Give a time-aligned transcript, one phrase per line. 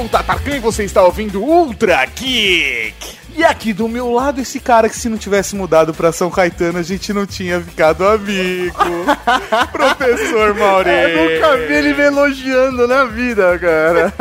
[0.00, 3.19] Sou Tatarkan e você está ouvindo Ultra Geek!
[3.36, 6.78] E aqui do meu lado, esse cara que se não tivesse mudado pra São Caetano,
[6.78, 8.76] a gente não tinha ficado amigo.
[9.72, 10.90] Professor Mauri.
[10.90, 14.12] Eu nunca vi ele me elogiando na vida, cara.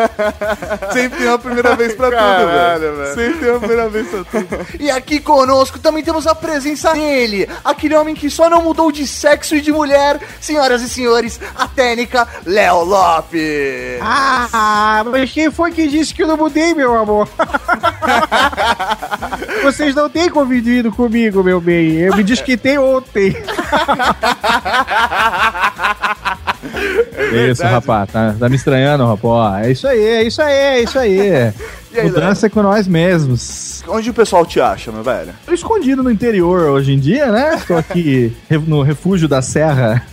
[0.94, 2.96] Sempre tem uma primeira vez pra Caralho, tudo, velho.
[2.98, 3.16] velho.
[3.16, 4.68] Sempre tem uma primeira vez pra tudo.
[4.80, 9.06] E aqui conosco também temos a presença dele, aquele homem que só não mudou de
[9.08, 14.00] sexo e de mulher, senhoras e senhores, a técnica Léo Lopes.
[14.02, 17.28] Ah, mas quem foi que disse que eu não mudei, meu amor?
[19.64, 21.94] Vocês não têm convivido comigo, meu bem.
[21.98, 23.36] Eu me desquitei ontem.
[27.50, 28.12] isso, rapaz.
[28.12, 29.68] Tá, tá me estranhando, rapaz.
[29.68, 31.54] É isso aí, é isso aí, é isso aí.
[31.92, 33.84] E aí, Mudança é com nós mesmos.
[33.88, 35.34] Onde o pessoal te acha, meu velho?
[35.46, 37.60] Tô escondido no interior hoje em dia, né?
[37.68, 38.32] Tô aqui
[38.68, 40.06] no refúgio da serra.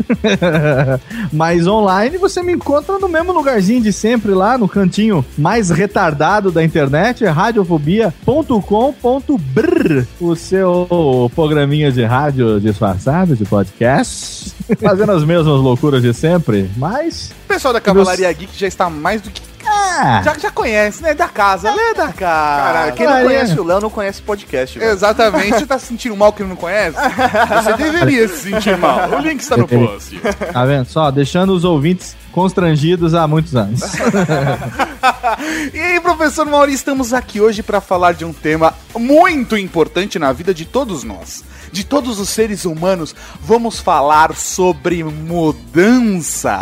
[1.32, 6.50] Mas online você me encontra no mesmo lugarzinho de sempre lá, no cantinho mais retardado
[6.50, 15.60] da internet, é radiofobia.com.br, o seu programinha de rádio disfarçado de podcast, fazendo as mesmas
[15.60, 19.42] loucuras de sempre, mas O pessoal da Cavalaria Geek já está mais do que.
[19.66, 21.14] Ah, Já, já conhece, né?
[21.14, 21.94] Da casa, né?
[21.96, 22.62] Da casa.
[22.62, 24.90] Caralho, quem não conhece o Léo não conhece podcast, velho.
[24.90, 25.54] Exatamente.
[25.54, 26.96] Você tá se sentindo mal que não conhece?
[26.96, 29.10] Você deveria se sentir mal.
[29.10, 30.20] O link está no post.
[30.52, 33.80] tá vendo só, deixando os ouvintes constrangidos há muitos anos.
[35.72, 40.32] E aí, professor Mauri, estamos aqui hoje para falar de um tema muito importante na
[40.32, 41.44] vida de todos nós.
[41.70, 46.58] De todos os seres humanos, vamos falar sobre mudança.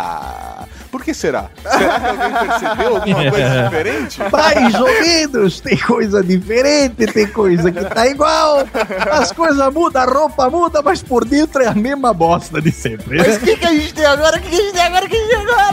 [0.91, 1.49] Por que será?
[1.61, 4.19] Será que alguém percebeu alguma coisa diferente?
[4.31, 8.65] Mais ou menos, tem coisa diferente, tem coisa que tá igual.
[9.11, 13.17] As coisas mudam, a roupa muda, mas por dentro é a mesma bosta de sempre.
[13.17, 14.37] Mas o que, que a gente tem agora?
[14.37, 15.05] O que, que a gente tem agora?
[15.05, 15.64] O que a gente tem agora?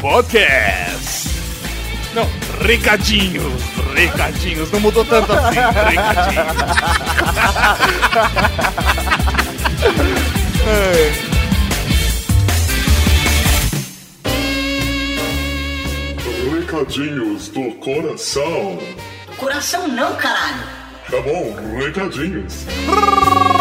[0.00, 1.28] Podcast.
[2.14, 2.26] Não,
[2.66, 3.62] recadinhos,
[3.94, 4.70] recadinhos.
[4.70, 5.56] Não mudou tanto assim,
[5.88, 6.46] recadinhos.
[16.50, 18.78] Recadinhos do coração.
[19.36, 20.64] Coração não, caralho.
[21.10, 22.64] Tá bom, recadinhos.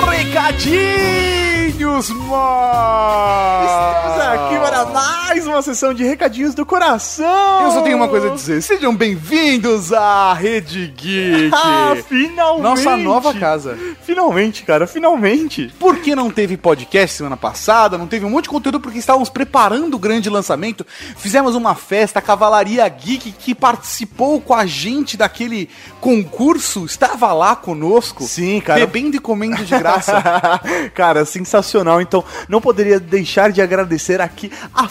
[0.10, 3.66] Recadinhos, mano!
[3.66, 7.66] Estamos aqui para mais uma sessão de recadinhos do coração.
[7.66, 8.62] Eu só tenho uma coisa a dizer.
[8.62, 11.52] Sejam bem-vindos à Rede Geek.
[11.68, 12.62] Ah, finalmente.
[12.62, 13.78] Nossa nova casa.
[14.04, 15.74] Finalmente, cara, finalmente.
[15.80, 17.98] Por que não teve podcast semana passada?
[17.98, 20.86] Não teve um monte de conteúdo porque estávamos preparando o grande lançamento.
[21.18, 25.70] Fizemos uma festa, a Cavalaria Geek que participou com a gente daquele
[26.00, 28.24] concurso, estava lá conosco.
[28.24, 28.80] Sim, cara.
[28.80, 30.22] Bebendo e comendo de graça.
[30.94, 32.00] Cara, sensacional.
[32.02, 34.88] Então, não poderia deixar de agradecer aqui a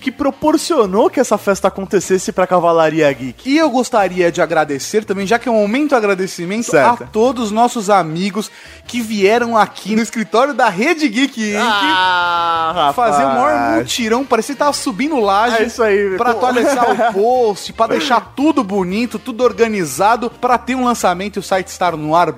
[0.00, 3.48] Que proporcionou que essa festa acontecesse pra Cavalaria Geek.
[3.48, 7.04] E eu gostaria de agradecer também, já que é um momento de agradecimento, Certo.
[7.04, 8.50] a todos os nossos amigos
[8.86, 11.58] que vieram aqui no escritório da Rede Geek Inc.
[11.60, 16.90] Ah, fazer o maior mutirão, parecia que tava subindo laje É isso aí, pra atualizar
[16.90, 21.68] o post, pra deixar tudo bonito, tudo organizado, pra ter um lançamento e o site
[21.68, 22.32] estar no ar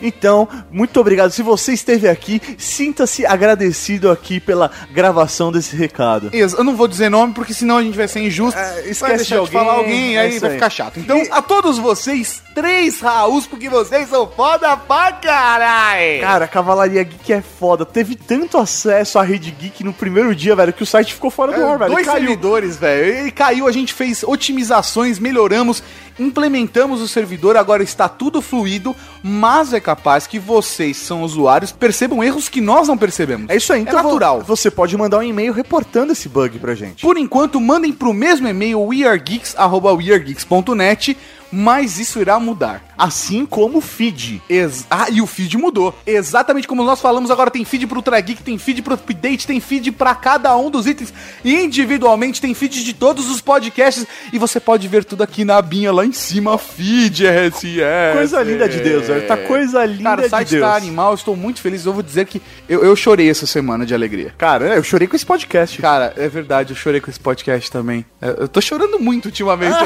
[0.00, 1.30] Então, muito obrigado.
[1.30, 6.30] Se você esteve aqui, sinta-se agradecido aqui pela gravação desse recado.
[6.32, 8.58] Ex- Eu não vou dizer nome porque senão a gente vai ser injusto.
[8.58, 10.56] É, vai esquece deixar de falar alguém, é aí isso vai aí.
[10.56, 10.98] ficar chato.
[11.00, 16.20] Então, E- a todos vocês, três Raús, porque vocês são foda pra caralho.
[16.20, 17.84] Cara, a Cavalaria Geek é foda.
[17.84, 21.52] Teve tanto acesso à Rede Geek no primeiro dia, velho, que o site ficou fora
[21.52, 21.92] do É, ar, velho.
[21.92, 23.04] dois servidores, velho.
[23.18, 25.82] Ele caiu, a gente fez otimizações, melhoramos,
[26.18, 32.22] implementamos o servidor, agora está tudo fluido, mas é capaz que vocês são usuários percebam
[32.24, 33.48] erros que nós não percebemos.
[33.50, 34.40] É isso aí, então é natural.
[34.40, 37.02] vo- Você pode mandar um e-mail reportando esse bug pra gente.
[37.02, 41.16] Por enquanto, mandem pro mesmo e-mail weargeeks@weargeeks.net,
[41.54, 42.82] mas isso irá mudar.
[42.98, 44.42] Assim como o feed.
[44.48, 45.96] Ex ah, e o feed mudou.
[46.04, 49.60] Exatamente como nós falamos, agora tem feed pro Ultra Geek, tem feed pro Update, tem
[49.60, 51.12] feed pra cada um dos itens.
[51.44, 55.92] Individualmente tem feed de todos os podcasts e você pode ver tudo aqui na abinha
[55.92, 58.16] lá em cima, feed RSS.
[58.16, 59.26] Coisa linda de Deus, velho.
[59.26, 60.62] Tá coisa linda Cara, o de site Deus.
[60.62, 61.86] tá animal, estou muito feliz.
[61.86, 64.34] Eu vou dizer que eu, eu chorei essa semana de alegria.
[64.36, 65.80] Cara, eu chorei com esse podcast.
[65.80, 68.04] Cara, é verdade, eu chorei com esse podcast também.
[68.20, 69.76] É, Eu tô chorando muito ultimamente.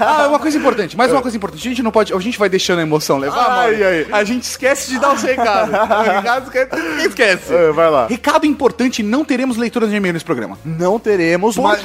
[0.00, 2.12] ah, uma coisa importante, mais Mas uma coisa importante, a gente não pode.
[2.12, 3.84] A gente vai deixando a emoção levar, Ai, mano.
[3.84, 4.06] ai.
[4.12, 5.70] A gente esquece de dar os recados.
[6.00, 7.52] Os recados que- Ninguém esquece.
[7.54, 8.06] É, vai lá.
[8.06, 10.58] Recado importante: não teremos leitura de e-mail nesse programa.
[10.64, 11.80] Não teremos, Por mas...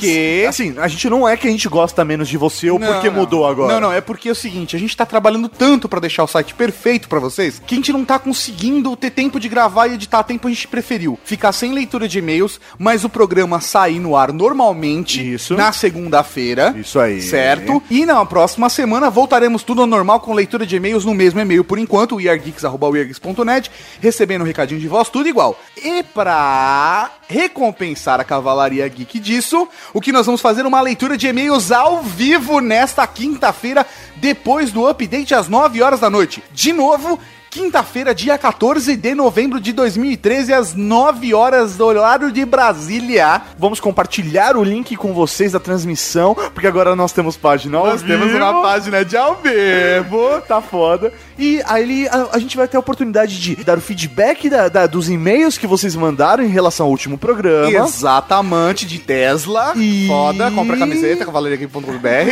[0.48, 3.10] Assim, a gente não é que a gente gosta menos de você ou Não, porque
[3.10, 3.16] não.
[3.18, 3.74] mudou agora.
[3.74, 6.28] Não, não, é porque é o seguinte, a gente tá trabalhando tanto pra deixar o
[6.28, 9.94] site perfeito pra vocês, que a gente não tá conseguindo ter tempo de gravar e
[9.94, 14.00] editar a tempo, a gente preferiu ficar sem leitura de e-mails, mas o programa sair
[14.00, 15.56] no ar normalmente Isso.
[15.56, 16.74] na segunda-feira.
[16.78, 17.22] Isso aí.
[17.22, 17.82] Certo?
[17.90, 21.64] E na próxima semana voltaremos tudo ao normal com leitura de e-mails no mesmo e-mail
[21.64, 23.72] por enquanto, weargeeks.weargeeks.net,
[24.02, 25.58] recebendo um recadinho de voz, tudo igual.
[25.78, 31.18] E pra recompensar a Cavalaria Geek disso, o que nós vamos fazer é uma leitura
[31.18, 33.86] de e-mails ao vivo nesta quinta-feira,
[34.18, 36.44] depois do update às 9 horas da noite.
[36.52, 37.18] De novo,
[37.60, 43.42] quinta-feira, dia 14 de novembro de 2013, às 9 horas do horário de Brasília.
[43.58, 48.02] Vamos compartilhar o link com vocês da transmissão, porque agora nós temos página ao Nós
[48.02, 48.38] temos vivo.
[48.40, 50.42] uma página de ao vivo.
[50.46, 51.14] Tá foda.
[51.40, 54.86] E aí a, a gente vai ter a oportunidade de dar o feedback da- da-
[54.86, 57.70] dos e-mails que vocês mandaram em relação ao último programa.
[57.72, 59.72] Exatamente, de Tesla.
[59.78, 61.86] E- Foda, compra camiseta, cavalariageek.br.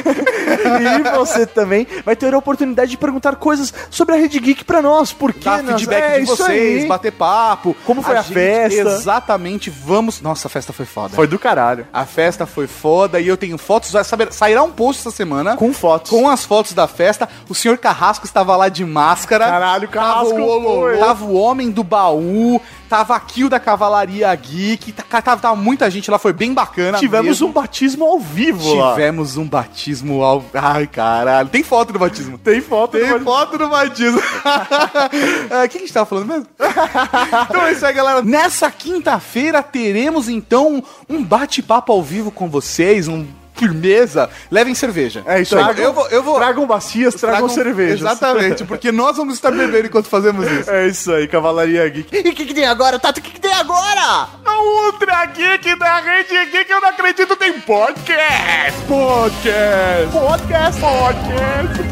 [1.08, 4.81] e você também vai ter a oportunidade de perguntar coisas sobre a Rede Geek pra
[4.81, 5.12] nós.
[5.13, 6.88] Por que Dar feedback é de vocês, aí.
[6.88, 7.75] bater papo.
[7.86, 8.81] Como foi a gente- festa?
[8.81, 10.21] Exatamente, vamos.
[10.21, 11.15] Nossa, a festa foi foda.
[11.15, 11.88] Foi do caralho.
[11.94, 13.92] A festa foi foda e eu tenho fotos.
[13.92, 15.56] Vai saber, sairá um post essa semana.
[15.56, 16.10] Com fotos.
[16.10, 17.30] Com as fotos da festa.
[17.50, 19.45] O senhor Carrasco estava lá de máscara.
[19.45, 22.60] Caralho, Carrasco tava o, tava o homem do baú.
[22.94, 24.92] Tava a Kill da Cavalaria Geek.
[24.92, 27.00] tá- Tava, tava muita gente lá, foi bem bacana.
[27.00, 27.48] Tivemos mesmo.
[27.48, 28.92] um batismo ao vivo lá.
[28.92, 30.45] Tivemos um batismo ao.
[30.54, 31.50] Ai, caralho.
[31.50, 32.38] Tem foto do batismo.
[32.38, 33.25] Tem foto Tem do batismo.
[33.31, 34.22] foto do batismo.
[35.50, 36.48] É, O que a gente tava falando mesmo?
[37.50, 38.22] então é isso aí, galera.
[38.22, 43.25] Nessa quinta-feira teremos, então, um bate-papo ao vivo com vocês, um
[43.63, 44.30] firmeza.
[44.51, 45.24] Levem cerveja.
[45.25, 45.81] É isso aí.
[45.81, 46.07] Eu vou.
[46.10, 48.01] Eu vou Tragam bacias, tragam, cervejas.
[48.01, 50.69] Exatamente, porque nós vamos estar bebendo enquanto fazemos isso.
[50.69, 52.15] É isso aí, Cavalaria Geek.
[52.15, 53.19] E o que, que tem agora, Tato?
[53.19, 54.27] O que, que tem agora?
[54.45, 58.81] A Ultra Geek da Rede Geek, eu não acredito, tem podcast!
[58.88, 60.12] Podcast!
[60.12, 61.83] Podcast, podcast,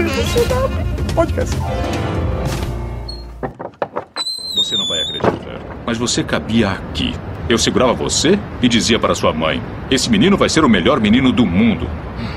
[1.16, 1.56] podcast.
[4.56, 5.60] Você não vai acreditar.
[5.86, 7.16] Mas você cabia aqui.
[7.50, 11.32] Eu segurava você e dizia para sua mãe: Esse menino vai ser o melhor menino
[11.32, 11.88] do mundo.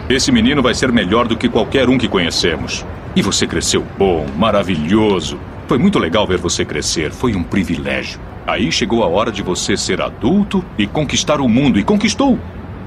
[0.08, 2.84] Esse menino vai ser melhor do que qualquer um que conhecemos.
[3.16, 5.38] E você cresceu bom, maravilhoso.
[5.68, 7.10] Foi muito legal ver você crescer.
[7.10, 8.20] Foi um privilégio.
[8.46, 11.78] Aí chegou a hora de você ser adulto e conquistar o mundo.
[11.78, 12.38] E conquistou.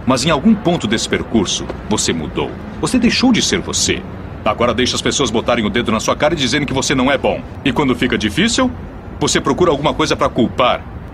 [0.05, 2.51] Mas em algum ponto desse percurso, você mudou.
[2.79, 4.01] Você deixou de ser você.
[4.45, 7.11] Agora deixa as pessoas botarem o dedo na sua cara e dizerem que você não
[7.11, 7.41] é bom.
[7.65, 8.71] E quando fica difícil,
[9.19, 10.81] você procura alguma coisa para culpar,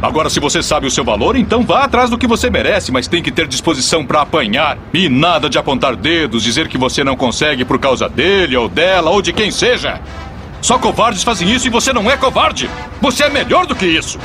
[0.00, 3.08] Agora, se você sabe o seu valor, então vá atrás do que você merece, mas
[3.08, 4.76] tem que ter disposição para apanhar.
[4.92, 9.10] E nada de apontar dedos, dizer que você não consegue por causa dele ou dela
[9.10, 10.00] ou de quem seja.
[10.60, 12.68] Só covardes fazem isso e você não é covarde.
[13.00, 14.18] Você é melhor do que isso.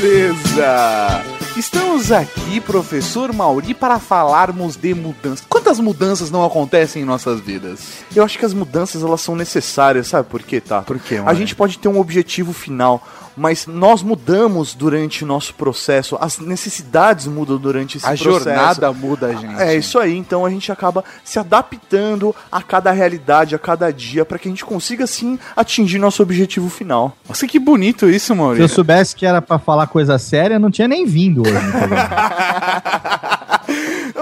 [0.00, 1.37] Beleza!
[1.58, 5.44] Estamos aqui, professor Mauri, para falarmos de mudanças.
[5.48, 7.80] Quantas mudanças não acontecem em nossas vidas?
[8.14, 10.82] Eu acho que as mudanças elas são necessárias, sabe por quê, tá?
[10.82, 11.36] Por quê, A mano?
[11.36, 13.04] gente pode ter um objetivo final,
[13.38, 18.30] mas nós mudamos durante o nosso processo, as necessidades mudam durante esse A processo.
[18.44, 19.60] jornada muda a gente.
[19.62, 24.24] É isso aí, então a gente acaba se adaptando a cada realidade, a cada dia,
[24.24, 27.16] para que a gente consiga sim atingir nosso objetivo final.
[27.28, 28.68] Nossa, que bonito isso, Se eu Maurício.
[28.68, 32.08] soubesse que era pra falar coisa séria, não tinha nem vindo hoje no programa.
[32.10, 33.37] Não,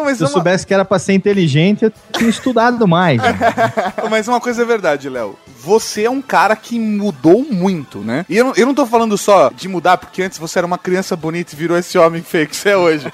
[0.07, 3.21] mas, Se eu uma, soubesse que era pra ser inteligente, eu tinha estudado mais.
[3.21, 3.37] né?
[4.11, 5.37] mas uma coisa é verdade, Léo.
[5.63, 8.25] Você é um cara que mudou muito, né?
[8.29, 10.79] E eu não, eu não tô falando só de mudar, porque antes você era uma
[10.79, 13.07] criança bonita e virou esse homem feio que você é hoje.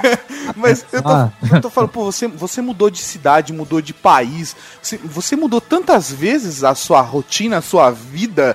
[0.54, 1.32] mas eu tô, Ah.
[1.50, 4.54] eu tô falando, pô, você, você mudou de cidade, mudou de país.
[4.82, 8.54] Você, você mudou tantas vezes a sua rotina, a sua vida.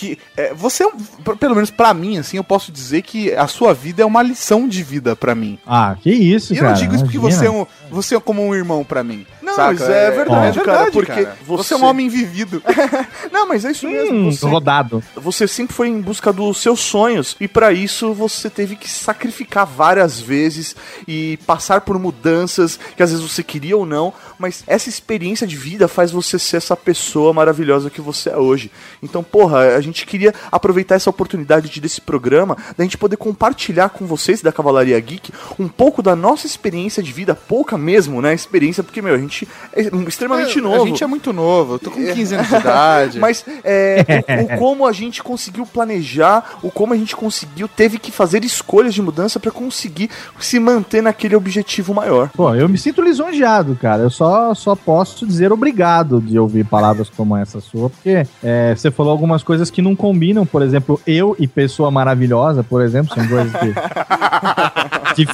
[0.00, 0.90] Que é, você, é
[1.38, 4.66] pelo menos pra mim, assim, eu posso dizer que a sua vida é uma lição
[4.66, 5.58] de vida pra mim.
[5.66, 6.72] Ah, que isso, E eu cara.
[6.74, 7.38] não digo isso porque imagina.
[7.42, 9.26] você é, um, você é como um irmão pra mim.
[9.50, 9.72] Não, saca?
[9.80, 11.36] mas é verdade, é cara, porque cara.
[11.46, 12.62] você- você é um homem vivido.
[13.32, 14.16] Não, mas é isso mesmo.
[14.16, 15.02] Hum, você- rodado.
[15.16, 19.66] Você sempre foi em busca dos seus sonhos e para isso você teve que sacrificar
[19.66, 20.74] várias vezes
[21.06, 25.56] e passar por mudanças que às vezes você queria ou não, mas essa experiência de
[25.56, 28.70] vida faz você ser essa pessoa maravilhosa que você é hoje.
[29.02, 33.90] Então, porra, a gente queria aproveitar essa oportunidade de, desse programa da gente poder compartilhar
[33.90, 38.34] com vocês da Cavalaria Geek um pouco da nossa experiência de vida, pouca mesmo, né?
[38.34, 39.39] Experiência, porque, meu, a gente
[39.72, 40.84] é extremamente É, novo.
[40.84, 43.18] A gente é muito novo, eu tô com 15 anos de idade.
[43.20, 47.98] Mas é, o, o como a gente conseguiu planejar, o como a gente conseguiu, teve
[47.98, 52.30] que fazer escolhas de mudança pra conseguir se manter naquele objetivo maior.
[52.30, 54.02] Pô, eu me sinto lisonjeado, cara.
[54.02, 58.90] Eu só, só posso dizer obrigado de ouvir palavras como essa sua, porque é, você
[58.90, 60.46] falou algumas coisas que não combinam.
[60.46, 63.52] Por exemplo, eu e pessoa maravilhosa, por exemplo, são coisas
[65.14, 65.26] que.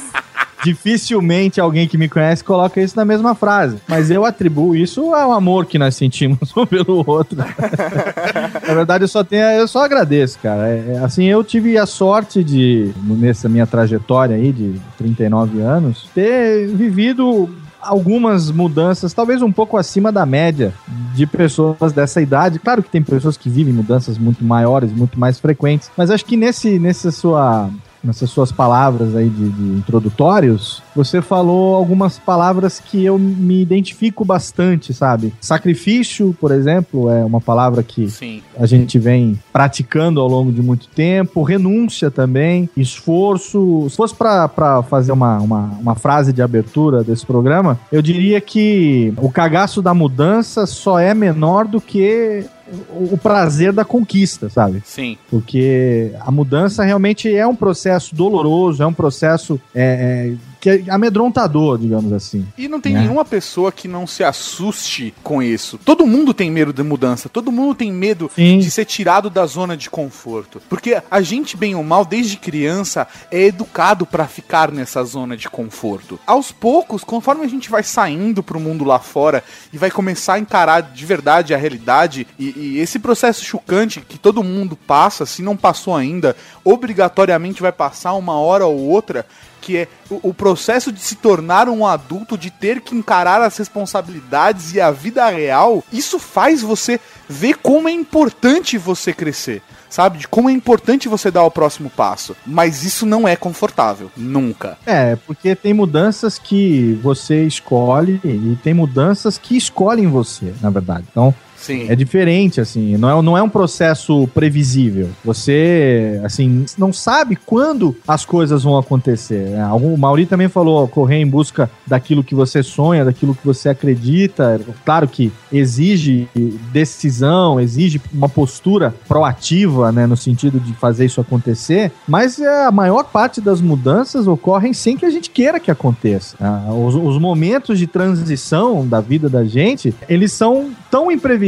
[0.63, 3.77] Dificilmente alguém que me conhece coloca isso na mesma frase.
[3.87, 7.37] Mas eu atribuo isso ao amor que nós sentimos um pelo outro.
[7.37, 10.67] Na verdade, eu só tenho, eu só agradeço, cara.
[10.67, 16.09] É, é, assim, eu tive a sorte de, nessa minha trajetória aí de 39 anos,
[16.13, 17.49] ter vivido
[17.79, 20.73] algumas mudanças, talvez um pouco acima da média
[21.13, 22.59] de pessoas dessa idade.
[22.59, 26.35] Claro que tem pessoas que vivem mudanças muito maiores, muito mais frequentes, mas acho que
[26.35, 27.69] nesse, nessa sua
[28.07, 34.23] nessas suas palavras aí de, de introdutórios, você falou algumas palavras que eu me identifico
[34.23, 35.33] bastante, sabe?
[35.41, 38.41] Sacrifício, por exemplo, é uma palavra que Sim.
[38.57, 43.87] a gente vem praticando ao longo de muito tempo, renúncia também, esforço.
[43.89, 49.13] Se fosse para fazer uma, uma, uma frase de abertura desse programa, eu diria que
[49.17, 52.45] o cagaço da mudança só é menor do que
[52.89, 54.81] o prazer da conquista, sabe?
[54.85, 55.17] Sim.
[55.29, 60.33] Porque a mudança realmente é um processo doloroso, é um processo é, é,
[60.67, 62.45] que é amedrontador, digamos assim.
[62.57, 62.99] E não tem É.
[62.99, 65.77] nenhuma pessoa que não se assuste com isso.
[65.85, 68.59] Todo mundo tem medo de mudança, todo mundo tem medo Sim.
[68.59, 70.61] de ser tirado da zona de conforto.
[70.67, 75.49] Porque a gente, bem ou mal, desde criança, é educado pra ficar nessa zona de
[75.49, 76.19] conforto.
[76.27, 80.39] Aos poucos, conforme a gente vai saindo pro mundo lá fora e vai começar a
[80.39, 85.41] encarar de verdade a realidade, e, e esse processo chocante que todo mundo passa, se
[85.41, 89.25] não passou ainda, obrigatoriamente vai passar uma hora ou outra
[89.67, 93.57] que é o, o processo de se tornar um adulto, de ter que encarar as
[93.57, 96.97] responsabilidades e a vida real, isso faz você
[97.27, 99.61] ver como é importante você crescer.
[99.89, 100.19] Sabe?
[100.19, 102.35] De como é importante você dar o próximo passo.
[102.45, 104.11] Mas isso não é confortável.
[104.15, 104.77] Nunca.
[104.85, 111.05] É, porque tem mudanças que você escolhe e tem mudanças que escolhem você, na verdade.
[111.09, 111.89] Então, Sim.
[111.89, 115.09] é diferente, assim, não é, não é um processo previsível.
[115.25, 119.49] Você, assim, não sabe quando as coisas vão acontecer.
[119.49, 119.67] né?
[119.73, 124.61] O Mauri também falou, correr em busca daquilo que você sonha, daquilo que você acredita.
[124.85, 126.27] Claro que exige
[126.71, 132.71] decisão, exige uma postura proativa, né, no sentido de fazer isso acontecer, mas é, a
[132.71, 136.35] maior parte das mudanças ocorrem sem que a gente queira que aconteça.
[136.39, 141.46] Ah, os, os momentos de transição da vida da gente, eles são tão imprevisíveis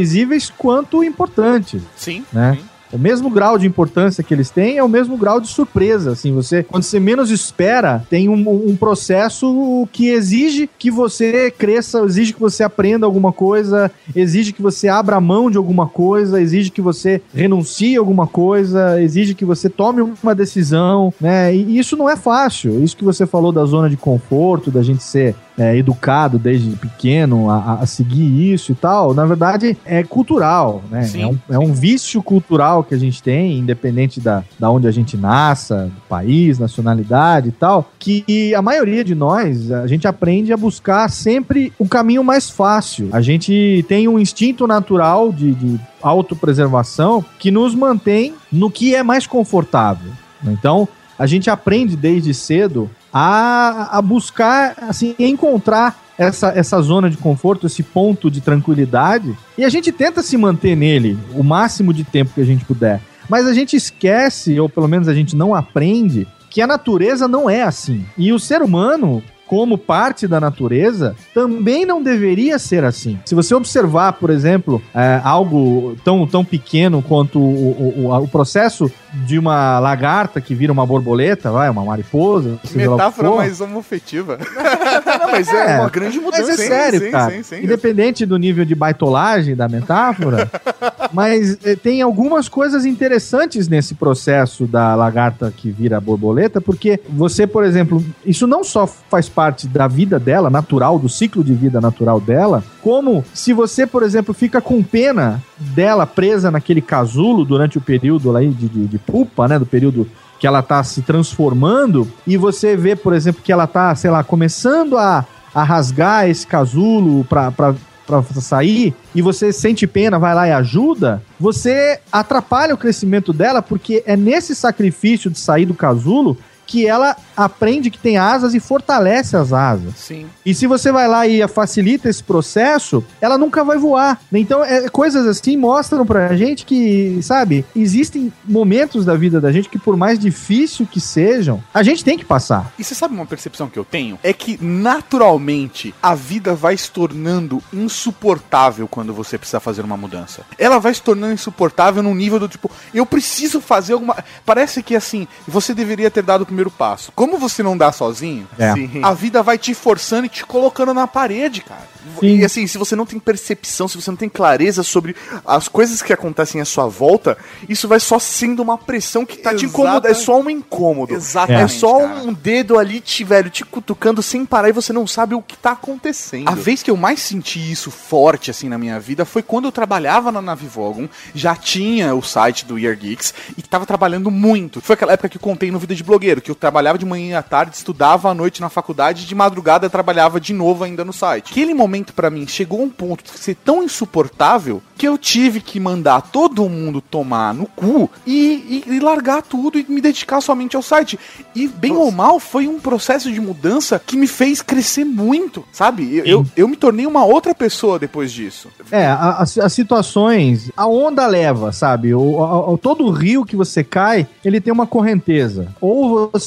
[0.56, 2.24] quanto importantes Sim.
[2.32, 2.58] né?
[2.92, 6.12] O mesmo grau de importância que eles têm é o mesmo grau de surpresa.
[6.12, 12.00] Assim, você, quando você menos espera, tem um, um processo que exige que você cresça,
[12.00, 16.70] exige que você aprenda alguma coisa, exige que você abra mão de alguma coisa, exige
[16.70, 21.54] que você renuncie a alguma coisa, exige que você tome uma decisão, né?
[21.54, 22.82] E isso não é fácil.
[22.82, 27.50] Isso que você falou da zona de conforto, da gente ser é, educado desde pequeno
[27.50, 31.02] a, a- seguir isso e tal, na verdade é cultural, né?
[31.02, 34.88] Sim, é, um, é um vício cultural que a gente tem, independente da, da onde
[34.88, 40.08] a gente nasça, do país, nacionalidade e tal, que a maioria de nós, a gente
[40.08, 43.10] aprende a buscar sempre o caminho mais fácil.
[43.12, 49.02] A gente tem um instinto natural de, de autopreservação que nos mantém no que é
[49.02, 50.10] mais confortável.
[50.44, 50.88] Então,
[51.18, 57.66] a gente aprende desde cedo a, a buscar, assim, encontrar essa, essa zona de conforto,
[57.66, 62.32] esse ponto de tranquilidade, e a gente tenta se manter nele o máximo de tempo
[62.34, 63.00] que a gente puder.
[63.28, 67.48] Mas a gente esquece, ou pelo menos a gente não aprende, que a natureza não
[67.48, 68.04] é assim.
[68.18, 73.18] E o ser humano, como parte da natureza, também não deveria ser assim.
[73.26, 78.28] Se você observar, por exemplo, é, algo tão, tão pequeno quanto o, o, o- o
[78.28, 78.88] processo
[79.26, 83.36] de uma lagarta que vira uma borboleta, vai, uma mariposa, Metáfora for.
[83.38, 84.38] mais homofetiva.
[85.18, 86.42] Não, mas é, uma grande mudança.
[86.46, 87.32] Mas é Sim, sério, sim, cara.
[87.32, 87.64] sim, sim.
[87.64, 90.48] Independente do nível de baitolagem da metáfora,
[91.12, 97.48] mas eh, tem algumas coisas interessantes nesse processo da lagarta que vira borboleta, porque você,
[97.48, 99.39] por exemplo, isso não só faz parte
[99.72, 104.34] da vida dela, natural, do ciclo de vida natural dela, como se você, por exemplo,
[104.34, 109.48] fica com pena dela presa naquele casulo durante o período lá de, de, de pupa,
[109.48, 110.06] né, do período
[110.38, 114.24] que ela tá se transformando, e você vê, por exemplo, que ela tá, sei lá,
[114.24, 117.74] começando a, a rasgar esse casulo pra, pra,
[118.06, 123.60] pra sair, e você sente pena, vai lá e ajuda, você atrapalha o crescimento dela,
[123.60, 126.38] porque é nesse sacrifício de sair do casulo
[126.70, 129.92] que ela aprende que tem asas e fortalece as asas.
[129.96, 130.26] Sim.
[130.46, 134.20] E se você vai lá e facilita esse processo, ela nunca vai voar.
[134.32, 139.68] Então, é, coisas assim mostram pra gente que, sabe, existem momentos da vida da gente
[139.68, 142.72] que, por mais difícil que sejam, a gente tem que passar.
[142.78, 144.16] E você sabe uma percepção que eu tenho?
[144.22, 150.42] É que naturalmente a vida vai se tornando insuportável quando você precisa fazer uma mudança.
[150.56, 154.16] Ela vai se tornando insuportável num nível do tipo, eu preciso fazer alguma.
[154.46, 157.12] Parece que assim, você deveria ter dado o primeiro passo.
[157.14, 158.72] Como você não dá sozinho, É.
[158.74, 158.90] Sim.
[159.04, 161.88] a vida vai te forçando e te colocando na parede, cara.
[162.20, 165.14] E assim, se você não tem percepção, se você não tem clareza sobre
[165.46, 167.38] as coisas que acontecem à sua volta,
[167.68, 170.06] isso vai só sendo uma pressão que tá te incomodando.
[170.06, 171.14] É só um incômodo.
[171.14, 172.22] Exatamente, É só cara.
[172.22, 175.56] um dedo ali, te, velho, te cutucando sem parar e você não sabe o que
[175.56, 176.48] tá acontecendo.
[176.48, 179.72] A vez que eu mais senti isso forte assim na minha vida foi quando eu
[179.72, 184.80] trabalhava na Navivogon, já tinha o site do Year Geeks e tava trabalhando muito.
[184.80, 187.30] Foi aquela época que eu contei no Vida de Blogueiro, que eu trabalhava de manhã
[187.30, 190.84] e à tarde, estudava à noite na faculdade e de madrugada eu trabalhava de novo
[190.84, 191.50] ainda no site.
[191.50, 195.60] Aquele momento pra mim chegou a um ponto de ser tão insuportável que eu tive
[195.60, 200.40] que mandar todo mundo tomar no cu e, e- e largar tudo e me dedicar
[200.42, 201.18] somente ao site.
[201.54, 206.16] E bem ou mal, foi um processo de mudança que me fez crescer muito, sabe?
[206.18, 208.68] Eu, eu, eu me tornei uma outra pessoa depois disso.
[208.90, 212.12] É, as, as situações, a onda leva, sabe?
[212.14, 215.74] O, a- a- todo rio que você cai, ele tem uma correnteza.
[215.80, 216.39] Ou você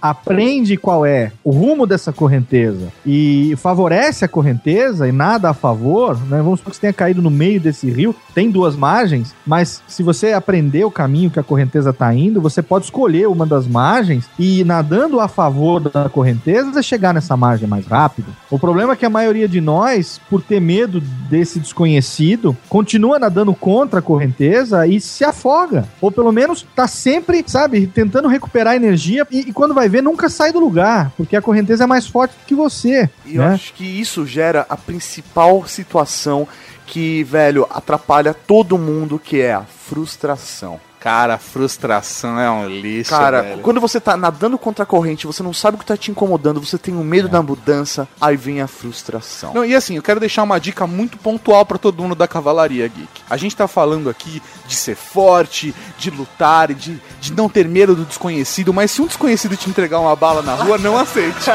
[0.00, 6.18] aprende qual é o rumo dessa correnteza e favorece a correnteza e nada a favor,
[6.28, 6.38] né?
[6.42, 10.02] Vamos supor que você tenha caído no meio desse rio, tem duas margens, mas se
[10.02, 14.28] você aprender o caminho que a correnteza está indo, você pode escolher uma das margens
[14.38, 18.26] e nadando a favor da correnteza, chegar nessa margem mais rápido.
[18.50, 23.54] O problema é que a maioria de nós, por ter medo desse desconhecido, continua nadando
[23.54, 25.86] contra a correnteza e se afoga.
[26.00, 30.28] Ou pelo menos tá sempre, sabe, tentando recuperar energia e, e quando vai ver, nunca
[30.28, 33.08] sai do lugar, porque a correnteza é mais forte do que você.
[33.24, 33.54] E eu né?
[33.54, 36.46] acho que isso gera a principal situação
[36.86, 40.80] que, velho, atrapalha todo mundo, que é a frustração.
[41.04, 43.60] Cara, a frustração é um lixo, Cara, velho.
[43.60, 46.58] quando você tá nadando contra a corrente, você não sabe o que tá te incomodando,
[46.64, 49.52] você tem um medo da mudança, aí vem a frustração.
[49.52, 52.88] Não, e assim, eu quero deixar uma dica muito pontual pra todo mundo da Cavalaria
[52.88, 53.20] Geek.
[53.28, 57.68] A gente tá falando aqui de ser forte, de lutar, e de, de não ter
[57.68, 61.50] medo do desconhecido, mas se um desconhecido te entregar uma bala na rua, não aceite.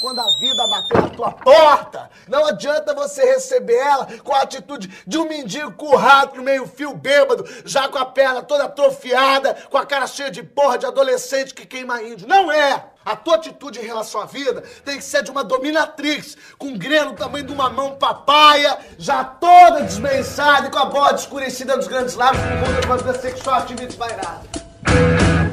[0.00, 5.02] Quando a vida bater na tua porta, não adianta você receber ela com a atitude
[5.06, 9.86] de um mendigo currado no meio-fio bêbado, já com a perna toda atrofiada, com a
[9.86, 12.28] cara cheia de porra de adolescente que queima índio.
[12.28, 12.84] Não é!
[13.04, 16.78] A tua atitude em relação à vida tem que ser de uma dominatrix, com um
[16.78, 21.74] greno do tamanho de uma mão papaya, já toda desbençada e com a bode escurecida
[21.74, 25.47] nos grandes lábios, com conta de uma vida sexual desvairada.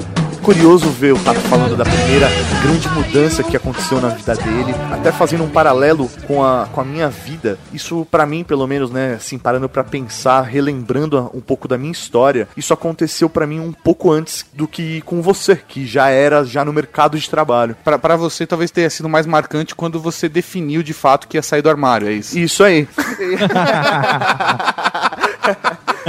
[0.45, 2.29] Curioso ver o Tato falando da primeira
[2.61, 6.85] grande mudança que aconteceu na vida dele, até fazendo um paralelo com a, com a
[6.85, 7.57] minha vida.
[7.73, 11.91] Isso, pra mim, pelo menos, né, assim, parando pra pensar, relembrando um pouco da minha
[11.91, 16.45] história, isso aconteceu pra mim um pouco antes do que com você, que já era
[16.45, 17.75] já no mercado de trabalho.
[17.83, 21.63] Pra você, talvez tenha sido mais marcante quando você definiu de fato que ia sair
[21.63, 22.37] do armário, é isso?
[22.37, 22.87] Isso aí.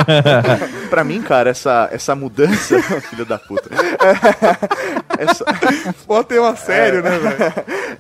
[0.90, 2.80] pra mim, cara, essa, essa mudança.
[3.10, 3.70] Filho da puta.
[5.18, 5.44] essa,
[6.06, 7.36] Pô, tema sério, né, velho?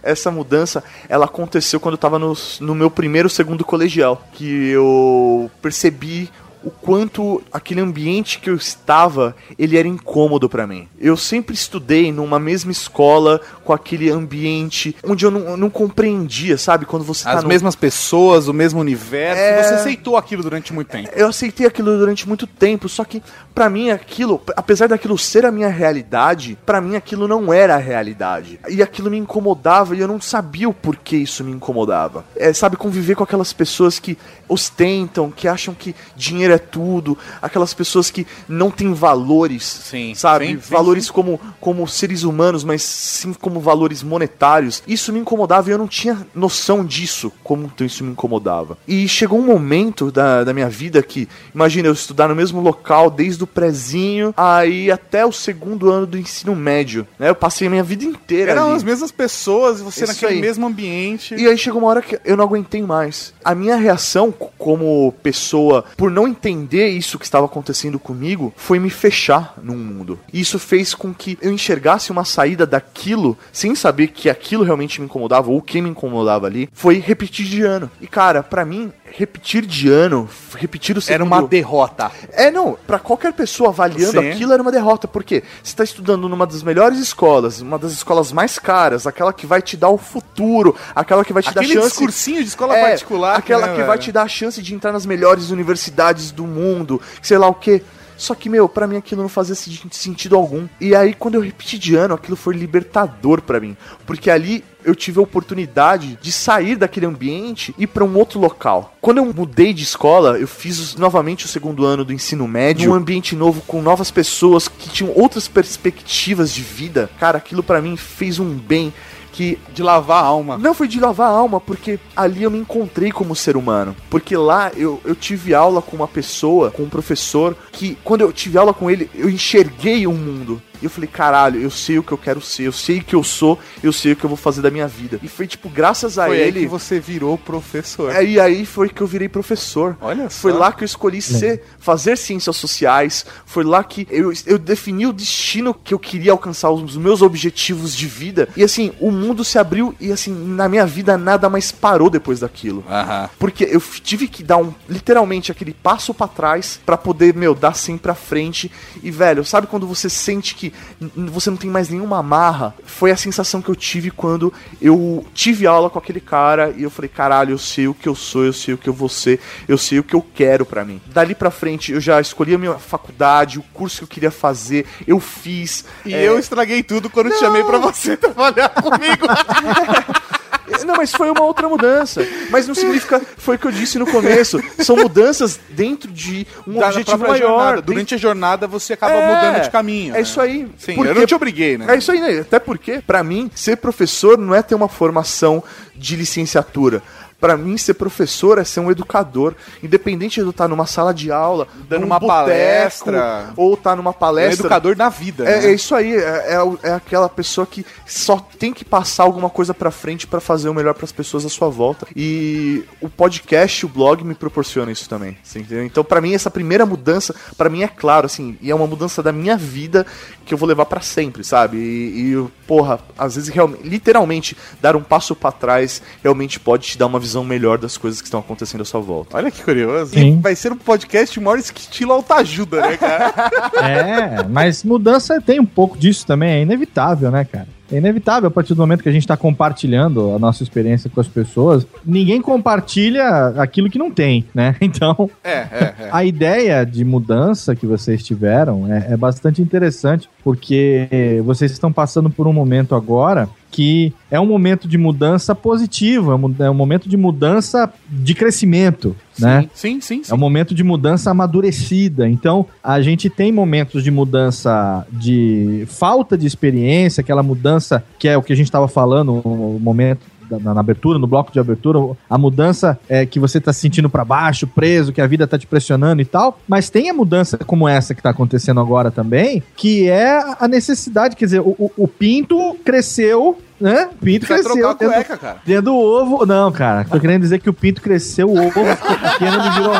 [0.02, 4.22] essa mudança, ela aconteceu quando eu tava no, no meu primeiro, segundo colegial.
[4.32, 6.30] Que eu percebi
[6.66, 10.88] o quanto aquele ambiente que eu estava, ele era incômodo pra mim.
[10.98, 16.58] Eu sempre estudei numa mesma escola, com aquele ambiente, onde eu não, eu não compreendia,
[16.58, 16.84] sabe?
[16.84, 19.62] Quando você tá As no- mesmas pessoas, o mesmo universo, É.
[19.62, 21.08] você aceitou aquilo durante muito tempo.
[21.14, 23.22] eu aceitei aquilo durante muito tempo, só que
[23.54, 27.78] pra mim aquilo, apesar daquilo ser a minha realidade, pra mim aquilo não era a
[27.78, 28.58] realidade.
[28.68, 32.24] E aquilo me incomodava e eu não sabia o porquê isso me incomodava.
[32.34, 37.16] É, sabe, conviver com aquelas pessoas que ostentam, que acham que dinheiro é é tudo,
[37.40, 40.46] aquelas pessoas que não têm valores, Sim, sabe?
[40.46, 44.82] sim, sim, valores Como, como seres humanos, mas sim como valores monetários.
[44.86, 48.76] Isso me incomodava e eu não tinha noção disso, como isso me incomodava.
[48.86, 53.10] E chegou um momento da, da minha vida que, imagina, eu estudar no mesmo local
[53.10, 57.28] desde o prezinho aí até o segundo ano do ensino médio, né?
[57.30, 58.76] Eu passei a minha vida inteira Eram ali.
[58.76, 60.40] as mesmas pessoas, você Isso naquele aí.
[60.40, 61.34] mesmo ambiente.
[61.34, 63.32] E aí chegou uma hora que eu não aguentei mais.
[63.44, 68.90] A minha reação como pessoa, por não entender isso que estava acontecendo comigo, foi me
[68.90, 70.18] fechar num mundo.
[70.32, 75.06] Isso fez com que eu enxergasse uma saída daquilo, sem saber que aquilo realmente me
[75.06, 77.90] incomodava ou o que me incomodava ali, foi repetir de ano.
[78.00, 81.14] E cara, pra mim, repetir de ano, repetir o segundo...
[81.14, 82.10] Era uma derrota.
[82.32, 84.30] É, não, pra qualquer pessoa avaliando Sim.
[84.30, 88.32] aquilo era uma derrota, porque você tá estudando numa das melhores escolas, uma das escolas
[88.32, 91.80] mais caras, aquela que vai te dar o futuro, aquela que vai te Aquele dar
[91.80, 93.36] chance discursinho de escola é, particular.
[93.36, 97.00] Aquela né, que vai te dar a chance de entrar nas melhores universidades do mundo,
[97.22, 97.82] sei lá o quê.
[98.16, 100.66] Só que, meu, pra mim aquilo não fazia sen- sentido algum.
[100.80, 103.76] E aí, quando eu repeti de ano, aquilo foi libertador pra mim.
[104.06, 108.38] Porque ali eu tive a oportunidade de sair daquele ambiente e ir pra um outro
[108.38, 108.94] local.
[109.00, 112.94] Quando eu mudei de escola, eu fiz novamente o segundo ano do ensino médio, num
[112.96, 117.10] ambiente novo com novas pessoas que tinham outras perspectivas de vida.
[117.18, 118.92] Cara, aquilo pra mim fez um bem
[119.36, 120.56] que De lavar a alma.
[120.56, 123.94] não foi de lavar a alma, porque ali eu me encontrei como ser humano.
[124.08, 128.32] Porque lá eu, eu tive aula com uma pessoa, com um professor, que quando eu
[128.32, 130.62] tive aula com ele, eu enxerguei um mundo.
[130.80, 133.14] E eu falei, caralho, eu sei o que eu quero ser, eu sei o que
[133.14, 135.18] eu sou, eu sei o que eu vou fazer da minha vida.
[135.22, 136.60] E foi tipo, graças a Foi aí ele.
[136.60, 138.14] que você virou professor.
[138.14, 139.96] É, e aí foi que eu virei professor.
[140.00, 140.40] Olha só.
[140.42, 143.24] Foi lá que eu escolhi ser, fazer ciências sociais.
[143.44, 147.94] Foi lá que eu, eu defini o destino que eu queria alcançar, os meus objetivos
[147.94, 148.48] de vida.
[148.56, 152.40] E assim, o mundo se abriu e assim, na minha vida nada mais parou depois
[152.40, 152.84] daquilo.
[152.88, 153.30] Aham.
[153.38, 157.74] Porque eu tive que dar um, literalmente, aquele passo pra trás pra poder, meu, dar
[157.74, 158.70] sempre pra frente.
[159.02, 160.65] E, velho, sabe quando você sente que
[161.00, 162.74] n- você não tem mais nenhuma amarra?
[162.84, 166.90] Foi a sensação que eu tive quando eu tive aula com aquele cara e eu
[166.90, 169.40] falei, caralho, eu sei o que eu sou, eu sei o que eu vou ser,
[169.68, 171.00] eu sei o que eu quero pra mim.
[171.06, 174.86] Dali pra frente, eu já escolhi a minha faculdade, o curso que eu queria fazer,
[175.06, 175.84] eu fiz.
[176.04, 179.26] E é, eu estraguei tudo quando te chamei pra você trabalhar comigo.
[180.84, 182.26] Não, mas foi uma outra mudança.
[182.50, 183.20] Mas não significa.
[183.36, 184.60] Foi o que eu disse no começo.
[184.80, 187.38] São mudanças dentro de um Da objetivo maior.
[187.38, 187.82] jornada.
[187.82, 190.10] Durante a jornada você acaba É, mudando de caminho.
[190.14, 190.20] É né?
[190.22, 190.68] isso aí.
[190.78, 191.86] Sim, Porque- eu não te obriguei, né?
[191.88, 192.40] É isso aí, né?
[192.40, 195.62] Até porque, pra mim, ser professor não é ter uma formação
[195.94, 197.02] de licenciatura.
[197.40, 199.54] Pra mim, ser professor é ser um educador.
[199.82, 203.52] Independente de eu estar numa sala de aula, Dando uma boteco, palestra.
[203.56, 204.66] ou estar numa É palestra.
[204.66, 205.44] educador da vida.
[205.44, 205.66] É, né?
[205.68, 209.74] é isso aí, é, é é aquela pessoa que só tem que passar alguma coisa
[209.74, 212.06] pra frente pra fazer o melhor pras pessoas à sua volta.
[212.16, 215.36] E o podcast, o blog me proporciona isso também?
[215.84, 219.22] Então, pra mim essa primeira mudança, pra mim é claro assim, e é uma mudança
[219.22, 220.06] da minha vida
[220.44, 221.76] que eu vou levar pra sempre, sabe?
[221.76, 226.98] E, e, porra, às vezes realmente, literalmente dar um passo pra trás realmente pode te
[226.98, 229.36] dar uma visão melhor das coisas que estão acontecendo à sua volta.
[229.36, 230.12] Olha que curioso.
[230.12, 230.38] Sim.
[230.38, 233.34] E vai ser um podcast maior estilo autoajuda, né, cara?
[233.86, 237.68] É, mas mudança tem um pouco disso também, é inevitável, né, cara?
[237.90, 241.20] É inevitável a partir do momento que a gente está compartilhando a nossa experiência com
[241.20, 241.86] as pessoas.
[242.04, 244.74] Ninguém compartilha aquilo que não tem, né?
[244.86, 246.08] Então, é, é, é.
[246.12, 251.08] a ideia de mudança que vocês tiveram é, é bastante interessante, porque
[251.44, 256.34] vocês estão passando por um momento agora que é um momento de mudança positiva, é
[256.34, 259.68] um é um momento de mudança de crescimento, né?
[259.74, 260.32] Sim, sim, sim.
[260.32, 262.28] É um momento de mudança amadurecida.
[262.28, 268.36] Então, a gente tem momentos de mudança de falta de experiência, aquela mudança que é
[268.36, 271.58] o que a gente estava falando no momento da- na, na abertura, no bloco de
[271.58, 275.46] abertura, a mudança é que você tá se sentindo para baixo, preso, que a vida
[275.46, 276.58] tá te pressionando e tal.
[276.68, 281.36] Mas tem a mudança como essa que tá acontecendo agora também, que é a necessidade,
[281.36, 284.08] quer dizer, o, o- o pinto cresceu, né?
[284.12, 284.74] O pinto Vai cresceu.
[284.88, 285.56] trocar a cueca, cara.
[285.66, 286.46] Dentro do ovo.
[286.46, 287.04] Não, cara.
[287.04, 289.94] Tô querendo dizer que o pinto cresceu, o ovo ficou pequeno, ele virou.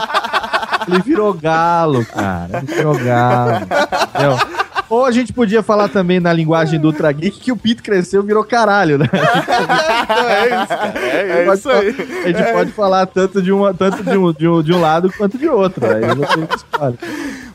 [0.89, 2.59] Ele virou galo, cara.
[2.59, 3.67] Ele virou galo.
[4.15, 4.66] Entendeu?
[4.89, 8.23] Ou a gente podia falar também na linguagem do Ultra Geek que o pinto cresceu
[8.23, 9.07] e virou caralho, né?
[9.13, 10.99] é isso, cara.
[10.99, 11.93] É, Pode isso aí.
[11.93, 14.81] falar- A gente pode falar tanto de, uma, tanto de, um, de, um, de um
[14.81, 15.85] lado quanto de outro.
[15.87, 16.99] Aí você que escolhe.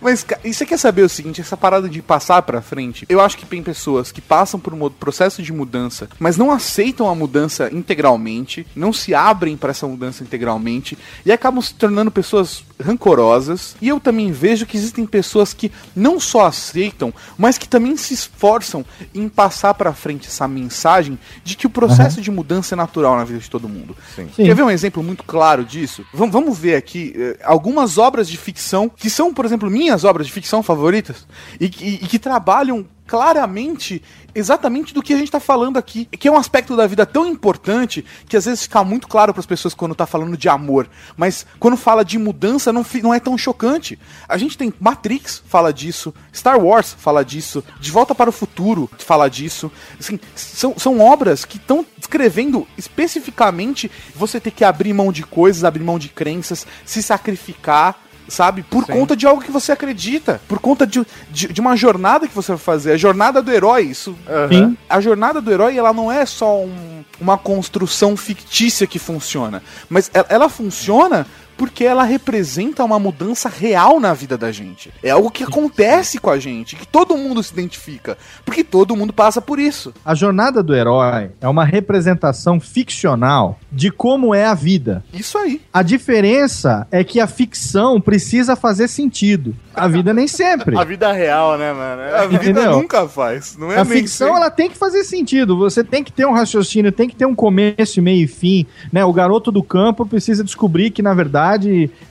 [0.01, 3.21] Mas, ca- e você quer saber o seguinte, essa parada de passar pra frente, eu
[3.21, 7.13] acho que tem pessoas que passam por um processo de mudança, mas não aceitam a
[7.13, 13.75] mudança integralmente, não se abrem pra essa mudança integralmente e acabam se tornando pessoas rancorosas.
[13.81, 18.13] E eu também vejo que existem pessoas que não só aceitam, mas que também se
[18.13, 23.15] esforçam em passar pra frente essa mensagem de que o processo de mudança é natural
[23.15, 23.95] na vida de todo mundo.
[24.15, 24.27] Sim.
[24.35, 26.05] Quer ver um exemplo muito claro disso?
[26.13, 30.27] Vamos, vamos ver aqui eh, algumas obras de ficção que são, por exemplo, minhas obras
[30.27, 31.25] de ficção favoritas
[31.59, 34.01] e, que- e que trabalham claramente
[34.33, 37.27] exatamente do que a gente tá falando aqui, que é um aspecto da vida tão
[37.27, 40.89] importante que às vezes fica muito claro para as pessoas quando tá falando de amor,
[41.15, 43.97] mas quando fala de mudança não, não é tão chocante.
[44.27, 48.89] A gente tem Matrix fala disso, Star Wars fala disso, De Volta para o Futuro
[48.97, 49.71] fala disso.
[49.99, 55.63] Assim, são, são obras que estão descrevendo especificamente você ter que abrir mão de coisas,
[55.63, 58.63] abrir mão de crenças, se sacrificar sabe?
[58.63, 62.33] Por conta de algo que você acredita, por conta de, de, de uma jornada que
[62.33, 64.15] você vai fazer, a jornada do herói, isso.
[64.49, 64.77] Sim.
[64.89, 70.09] A jornada do herói, ela não é só um- uma construção fictícia que funciona, mas
[70.13, 74.91] ela, ela funciona porque ela representa uma mudança real na vida da gente.
[75.03, 79.13] É algo que acontece com a gente, que todo mundo se identifica, porque todo mundo
[79.13, 79.93] passa por isso.
[80.05, 85.03] A jornada do herói é uma representação ficcional de como é a vida.
[85.13, 85.61] Isso aí.
[85.73, 89.55] A diferença é que a ficção precisa fazer sentido.
[89.73, 90.77] A vida nem sempre.
[90.81, 92.01] A vida real, né, mano?
[92.01, 92.71] A vida Entendeu?
[92.73, 94.41] nunca faz, não é A nem ficção sempre.
[94.41, 95.57] ela tem que fazer sentido.
[95.57, 98.65] Você tem que ter um raciocínio, tem que ter um começo, meio e fim.
[98.91, 99.05] Né?
[99.05, 101.40] O garoto do campo precisa descobrir que, na verdade,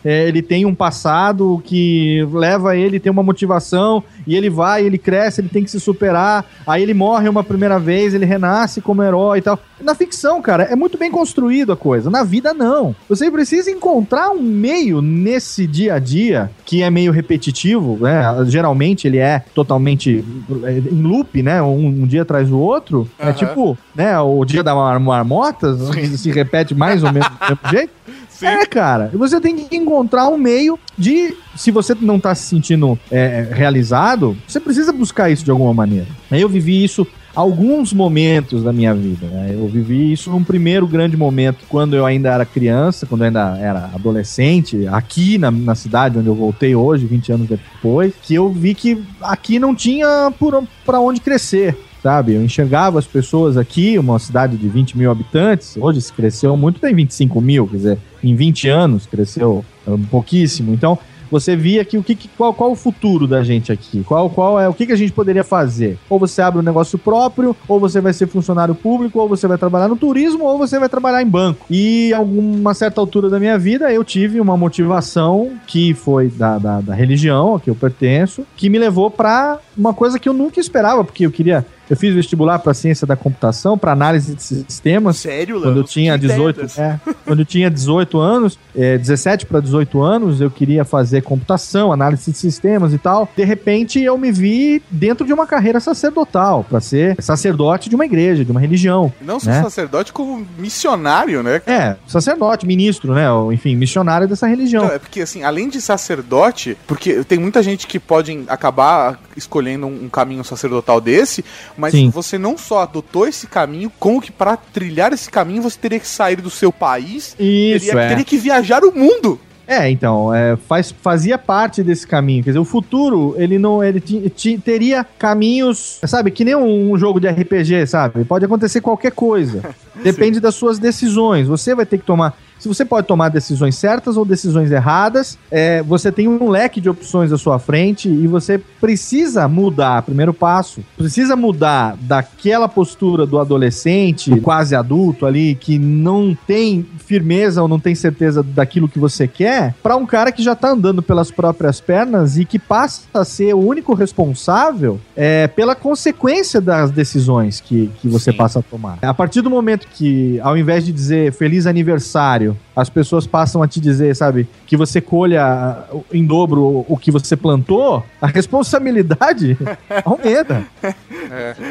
[0.05, 4.85] é, ele tem um passado que leva ele a ter uma motivação e ele vai,
[4.85, 6.45] ele cresce, ele tem que se superar.
[6.67, 9.59] Aí ele morre uma primeira vez, ele renasce como herói e tal.
[9.81, 12.11] Na ficção, cara, é muito bem construído a coisa.
[12.11, 12.95] Na vida, não.
[13.09, 18.23] Você precisa encontrar um meio nesse dia a dia que é meio repetitivo, né?
[18.47, 20.25] Geralmente ele é totalmente
[20.65, 21.63] é, em loop, né?
[21.63, 23.09] Um, um dia atrás do outro.
[23.19, 23.33] É Aham.
[23.33, 24.19] tipo, né?
[24.21, 25.75] O dia da mar marmota
[26.17, 28.00] se repete mais ou menos do mesmo jeito.
[28.47, 29.11] É, cara.
[29.15, 31.35] Você tem que encontrar um meio de.
[31.57, 36.07] Se você não tá se sentindo é, realizado, você precisa buscar isso de alguma maneira.
[36.31, 39.27] Eu vivi isso alguns momentos da minha vida.
[39.27, 39.51] né?
[39.53, 43.57] Eu vivi isso num primeiro grande momento, quando eu ainda era criança, quando eu ainda
[43.59, 48.49] era adolescente, aqui na, na cidade onde eu voltei hoje, 20 anos depois, que eu
[48.51, 51.77] vi que aqui não tinha por, pra onde crescer.
[52.03, 56.57] Sabe, eu enxergava as pessoas aqui, uma cidade de 20 mil habitantes, hoje se cresceu
[56.57, 60.73] muito, tem 25 mil, quer dizer, em 20 anos cresceu um pouquíssimo.
[60.73, 60.99] Então,
[61.31, 64.03] você via que o que, qual, qual o futuro da gente aqui?
[64.03, 65.97] Qual, qual é o que, que a gente poderia fazer?
[66.09, 69.57] Ou você abre um negócio próprio, ou você vai ser funcionário público, ou você vai
[69.57, 71.67] trabalhar no turismo, ou você vai trabalhar em banco.
[71.71, 76.81] E alguma certa altura da minha vida eu tive uma motivação que foi da, da,
[76.81, 80.59] da religião a que eu pertenço, que me levou para uma coisa que eu nunca
[80.59, 81.65] esperava, porque eu queria.
[81.91, 85.17] Eu fiz vestibular para ciência da computação, para análise de sistemas.
[85.17, 85.65] Sério, Léo?
[85.65, 86.79] Quando eu tinha Que 18, ideias.
[86.79, 91.93] é, quando eu tinha 18 anos, é, 17 para 18 anos, eu queria fazer computação,
[91.93, 93.29] análise de sistemas e tal.
[93.37, 98.05] De repente, eu me vi dentro de uma carreira sacerdotal, para ser sacerdote de uma
[98.05, 99.13] igreja, de uma religião.
[99.21, 99.61] Não só né?
[99.61, 101.61] sacerdote, como missionário, né?
[101.67, 103.31] É, sacerdote, ministro, né?
[103.33, 104.85] ou, Enfim, missionário dessa religião.
[104.85, 109.87] Não, é porque, assim, além de sacerdote, porque tem muita gente que pode acabar escolhendo
[109.87, 111.45] um, um caminho sacerdotal desse,
[111.81, 112.11] mas Sim.
[112.11, 116.07] você não só adotou esse caminho, como que para trilhar esse caminho você teria que
[116.07, 118.09] sair do seu país, Isso, teria, é.
[118.09, 119.41] teria que viajar o mundo.
[119.67, 122.43] É, então, é, faz, fazia parte desse caminho.
[122.43, 123.85] Quer dizer, o futuro, ele não.
[123.85, 128.25] Ele ti- ti- teria caminhos, sabe, que nem um, jogo de RPG, sabe?
[128.25, 129.63] Pode acontecer qualquer coisa.
[130.03, 131.47] Depende das suas decisões.
[131.47, 132.37] Você vai ter que tomar.
[132.61, 136.91] Se você pode tomar decisões certas ou decisões erradas, é, você tem um leque de
[136.91, 140.03] opções à sua frente e você precisa mudar.
[140.03, 147.63] Primeiro passo, precisa mudar daquela postura do adolescente, quase adulto ali, que não tem firmeza
[147.63, 151.03] ou não tem certeza daquilo que você quer, para um cara que já tá andando
[151.03, 156.91] pelas próprias pernas e que passa a ser o único responsável é, pela consequência das
[156.91, 158.37] decisões que, que você Sim.
[158.37, 158.99] passa a tomar.
[159.01, 163.69] A partir do momento que, ao invés de dizer feliz aniversário, as pessoas passam a
[163.69, 169.57] te dizer, sabe, que você colha em dobro o- que você plantou, a responsabilidade
[170.05, 170.65] aumenta.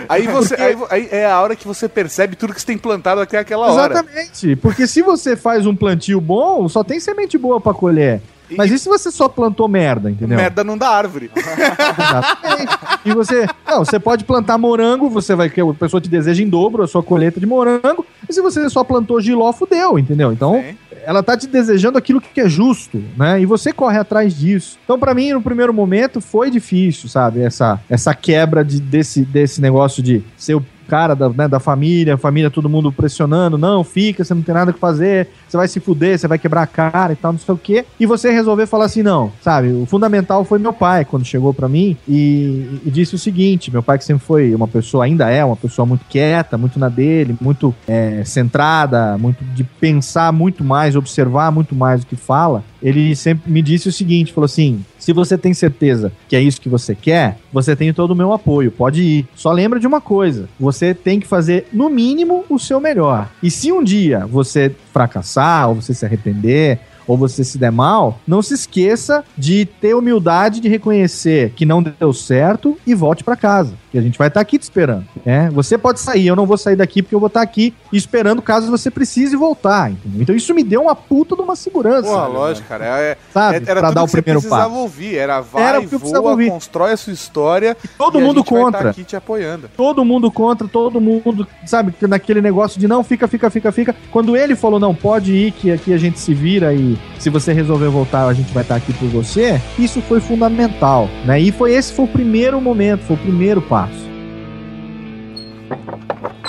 [0.08, 0.56] Aí você.
[0.56, 3.72] Porque- Aí, é a hora que você percebe tudo que você tem plantado até aquela
[3.72, 3.94] hora.
[3.94, 4.56] Exatamente.
[4.56, 8.22] Porque se você faz um plantio bom, só tem semente boa pra colher.
[8.58, 10.38] Mas e se você só plantou merda, entendeu?
[10.38, 11.30] Merda não dá árvore.
[11.36, 12.78] Exatamente.
[13.06, 13.48] E você.
[13.68, 16.88] Não, você pode plantar morango, você vai que a pessoa te deseja em dobro a
[16.88, 18.06] sua colheita de morango.
[18.28, 20.32] E se você só plantou giló, fudeu, entendeu?
[20.32, 20.78] Então, Sim.
[21.04, 23.42] ela tá te desejando aquilo que é justo, né?
[23.42, 24.78] E você corre atrás disso.
[24.84, 27.42] Então, para mim, no primeiro momento, foi difícil, sabe?
[27.42, 32.18] Essa, essa quebra de, desse, desse negócio de ser o cara da, né, da família,
[32.18, 35.80] família, todo mundo pressionando, não, fica, você não tem nada que fazer, você vai se
[35.80, 37.86] fuder, você vai quebrar a cara e tal, não sei o quê.
[38.00, 39.72] E você resolver falar assim, não, sabe?
[39.72, 43.84] O fundamental foi meu pai, quando chegou para mim e, e, disse o seguinte: meu
[43.84, 47.36] pai, que sempre foi uma pessoa, ainda é uma pessoa muito quieta, muito na dele,
[47.40, 53.16] muito é, centrada, muito de pensar muito mais, observar muito mais o que fala, ele
[53.16, 56.70] sempre me disse o seguinte: falou assim, se você tem certeza que é isso que
[56.70, 59.28] você quer, você tem todo o meu apoio, pode ir.
[59.36, 63.30] Só lembra de uma coisa: você tem que fazer, no mínimo, o seu melhor.
[63.42, 68.20] E se um dia você fracassar, ou você se arrepender, ou você se der mal,
[68.28, 73.36] não se esqueça de ter humildade de reconhecer que não deu certo e volte para
[73.36, 73.74] casa.
[73.92, 75.06] Que a gente vai estar tá aqui te esperando.
[75.26, 77.74] É, você pode sair, eu não vou sair daqui porque eu vou estar tá aqui
[77.92, 79.92] esperando caso você precise voltar.
[79.92, 80.22] Entendeu?
[80.22, 82.08] Então isso me deu uma puta de uma segurança.
[82.08, 82.86] Pô, lógico, cara.
[82.86, 83.58] É, Sabe?
[83.58, 84.50] É, era pra dar o primeiro passo.
[84.50, 85.16] precisava ouvir.
[85.16, 86.50] Era vai, era voa, ouvir.
[86.50, 87.76] constrói a sua história.
[87.84, 88.84] E todo e mundo tá contra.
[88.84, 89.70] Tá aqui te apoiando.
[89.76, 93.96] Todo mundo contra, todo mundo, sabe, naquele negócio de não, fica, fica, fica, fica.
[94.12, 97.54] Quando ele falou, não, pode ir, que aqui a gente se vira e se você
[97.54, 99.62] resolver voltar, a gente vai estar aqui por você.
[99.78, 101.40] Isso foi fundamental, né?
[101.40, 103.79] E foi esse foi o primeiro momento, foi o primeiro passo.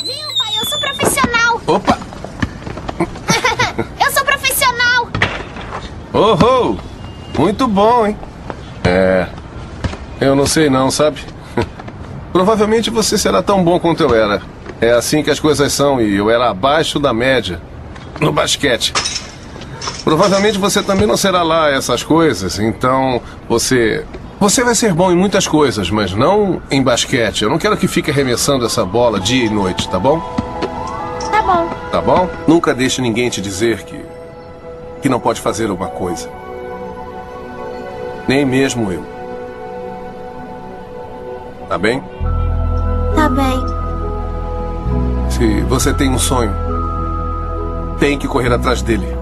[0.05, 0.59] Viu, pai?
[0.59, 1.61] Eu sou profissional.
[1.67, 1.99] Opa!
[4.05, 5.09] eu sou profissional.
[6.13, 7.41] Oh, oh!
[7.41, 8.17] Muito bom, hein?
[8.85, 9.27] É.
[10.21, 11.21] Eu não sei não, sabe?
[12.33, 14.43] Provavelmente você será tão bom quanto eu era.
[14.81, 17.61] É assim que as coisas são e eu era abaixo da média
[18.21, 18.93] no basquete.
[20.05, 24.05] Provavelmente você também não será lá essas coisas, então você.
[24.41, 27.43] Você vai ser bom em muitas coisas, mas não em basquete.
[27.43, 30.19] Eu não quero que fique arremessando essa bola dia e noite, tá bom?
[31.31, 31.69] Tá bom.
[31.93, 32.27] Tá bom?
[32.49, 34.03] Nunca deixe ninguém te dizer que.
[35.03, 36.31] que não pode fazer uma coisa.
[38.27, 39.05] Nem mesmo eu.
[41.69, 42.03] Tá bem?
[43.15, 43.61] Tá bem.
[45.29, 46.55] Se você tem um sonho,
[47.99, 49.20] tem que correr atrás dele.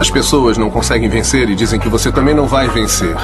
[0.00, 3.14] As pessoas não conseguem vencer e dizem que você também não vai vencer.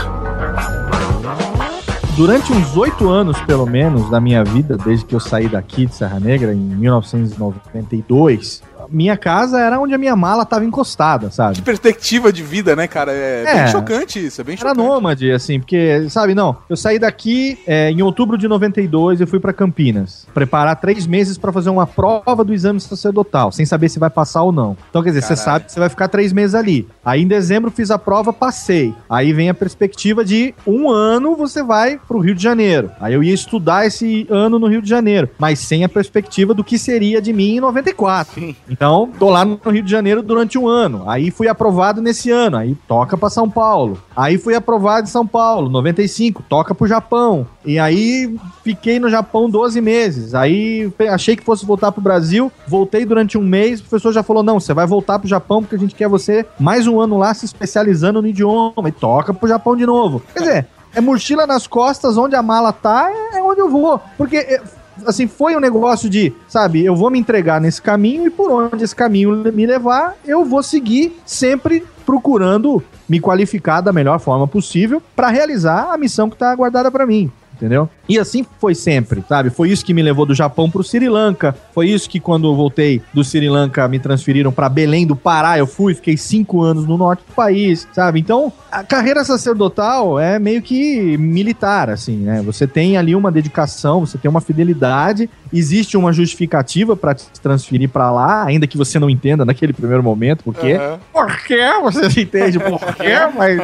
[2.16, 5.94] Durante uns oito anos, pelo menos, da minha vida, desde que eu saí daqui de
[5.94, 11.56] Serra Negra, em 1992, minha casa era onde a minha mala tava encostada, sabe?
[11.56, 13.12] Que perspectiva de vida, né, cara?
[13.12, 14.78] É, é bem chocante isso, é bem chocante.
[14.78, 19.26] Era nômade, assim, porque, sabe, não, eu saí daqui é, em outubro de 92 e
[19.26, 23.88] fui para Campinas, preparar três meses para fazer uma prova do exame sacerdotal, sem saber
[23.88, 24.76] se vai passar ou não.
[24.90, 26.88] Então, quer dizer, você sabe que você vai ficar três meses ali.
[27.04, 28.94] Aí em dezembro fiz a prova, passei.
[29.08, 32.90] Aí vem a perspectiva de um ano você vai pro Rio de Janeiro.
[33.00, 36.64] Aí eu ia estudar esse ano no Rio de Janeiro, mas sem a perspectiva do
[36.64, 38.34] que seria de mim em 94.
[38.34, 38.56] Sim.
[38.76, 41.04] Então, tô lá no Rio de Janeiro durante um ano.
[41.06, 42.58] Aí fui aprovado nesse ano.
[42.58, 43.98] Aí toca para São Paulo.
[44.14, 47.46] Aí fui aprovado em São Paulo, 95, toca pro Japão.
[47.64, 50.34] E aí fiquei no Japão 12 meses.
[50.34, 53.80] Aí achei que fosse voltar pro Brasil, voltei durante um mês.
[53.80, 56.44] O professor já falou: não, você vai voltar pro Japão porque a gente quer você
[56.60, 58.88] mais um ano lá se especializando no idioma.
[58.88, 60.22] E toca pro Japão de novo.
[60.34, 64.00] Quer dizer, é mochila nas costas, onde a mala tá, é onde eu vou.
[64.16, 64.62] Porque é,
[65.04, 68.84] assim, foi um negócio de, sabe, eu vou me entregar nesse caminho e por onde
[68.84, 75.02] esse caminho me levar, eu vou seguir sempre procurando me qualificar da melhor forma possível
[75.14, 77.88] para realizar a missão que está aguardada para mim entendeu?
[78.08, 79.50] E assim foi sempre, sabe?
[79.50, 81.56] Foi isso que me levou do Japão pro Sri Lanka.
[81.74, 85.58] Foi isso que quando eu voltei do Sri Lanka me transferiram para Belém do Pará.
[85.58, 88.20] Eu fui, fiquei cinco anos no norte do país, sabe?
[88.20, 92.42] Então a carreira sacerdotal é meio que militar, assim, né?
[92.42, 97.88] Você tem ali uma dedicação, você tem uma fidelidade, existe uma justificativa para te transferir
[97.88, 100.74] para lá, ainda que você não entenda naquele primeiro momento por quê.
[100.74, 100.98] Uhum.
[101.12, 101.62] Por quê?
[101.82, 103.60] Você entende por quê, mas,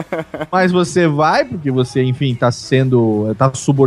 [0.51, 3.35] mas você vai, porque você, enfim, tá sendo.
[3.37, 3.82] tá subordinado,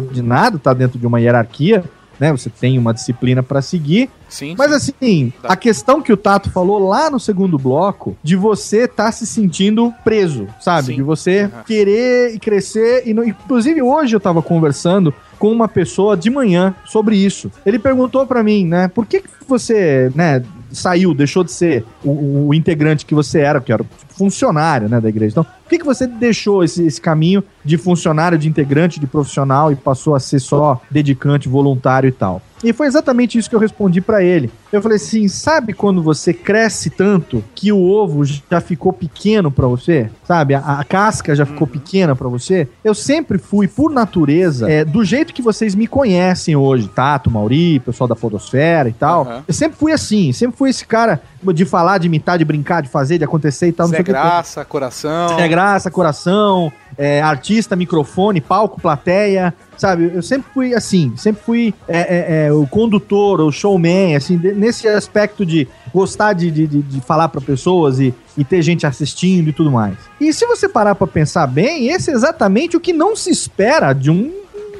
[0.59, 1.83] tá dentro de uma hierarquia
[2.19, 2.31] né?
[2.31, 4.09] Você tem uma disciplina para seguir.
[4.27, 4.75] Sim, Mas sim.
[4.75, 5.49] assim, tá.
[5.49, 9.25] a questão que o Tato falou lá no segundo bloco, de você estar tá se
[9.25, 10.87] sentindo preso, sabe?
[10.87, 10.95] Sim.
[10.95, 11.63] De você uhum.
[11.65, 13.03] querer e crescer.
[13.05, 13.11] E.
[13.11, 17.51] Inclusive, hoje eu tava conversando com uma pessoa de manhã sobre isso.
[17.65, 18.87] Ele perguntou para mim, né?
[18.87, 23.61] Por que, que você, né, saiu, deixou de ser o, o integrante que você era,
[23.61, 23.85] que era
[24.17, 25.31] funcionário, né, da igreja.
[25.31, 29.71] Então, por que, que você deixou esse, esse caminho de funcionário, de integrante, de profissional
[29.71, 32.41] e passou a ser só dedicante, voluntário e tal?
[32.63, 34.49] E foi exatamente isso que eu respondi pra ele.
[34.71, 39.67] Eu falei assim: sabe quando você cresce tanto que o ovo já ficou pequeno pra
[39.67, 40.09] você?
[40.23, 40.55] Sabe?
[40.55, 42.67] A, a casca já ficou pequena pra você?
[42.83, 47.79] Eu sempre fui, por natureza, é, do jeito que vocês me conhecem hoje, Tato, Mauri,
[47.79, 49.23] pessoal da Podosfera e tal.
[49.23, 49.43] Aham.
[49.47, 51.21] Eu sempre fui assim, sempre fui esse cara
[51.53, 53.87] de falar, de imitar, de brincar, de fazer, de acontecer e tal.
[53.87, 55.39] Zé Graça, coração.
[55.39, 60.11] É graça, coração, é, artista, microfone, palco, plateia, sabe?
[60.13, 64.87] Eu sempre fui assim, sempre fui é, é, é, o condutor, o showman, assim, nesse
[64.87, 69.49] aspecto de gostar de, de, de- de falar para pessoas e, e ter gente assistindo
[69.49, 69.95] e tudo mais.
[70.19, 73.91] E se você parar para pensar bem, esse é exatamente o que não se espera
[73.93, 74.31] de um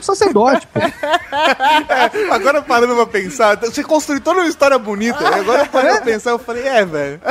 [0.03, 0.79] sacerdote, pô.
[2.31, 5.21] Agora parando pra pensar, você construiu toda uma história bonita.
[5.23, 7.22] e agora parando pra pensar, eu falei, é, velho.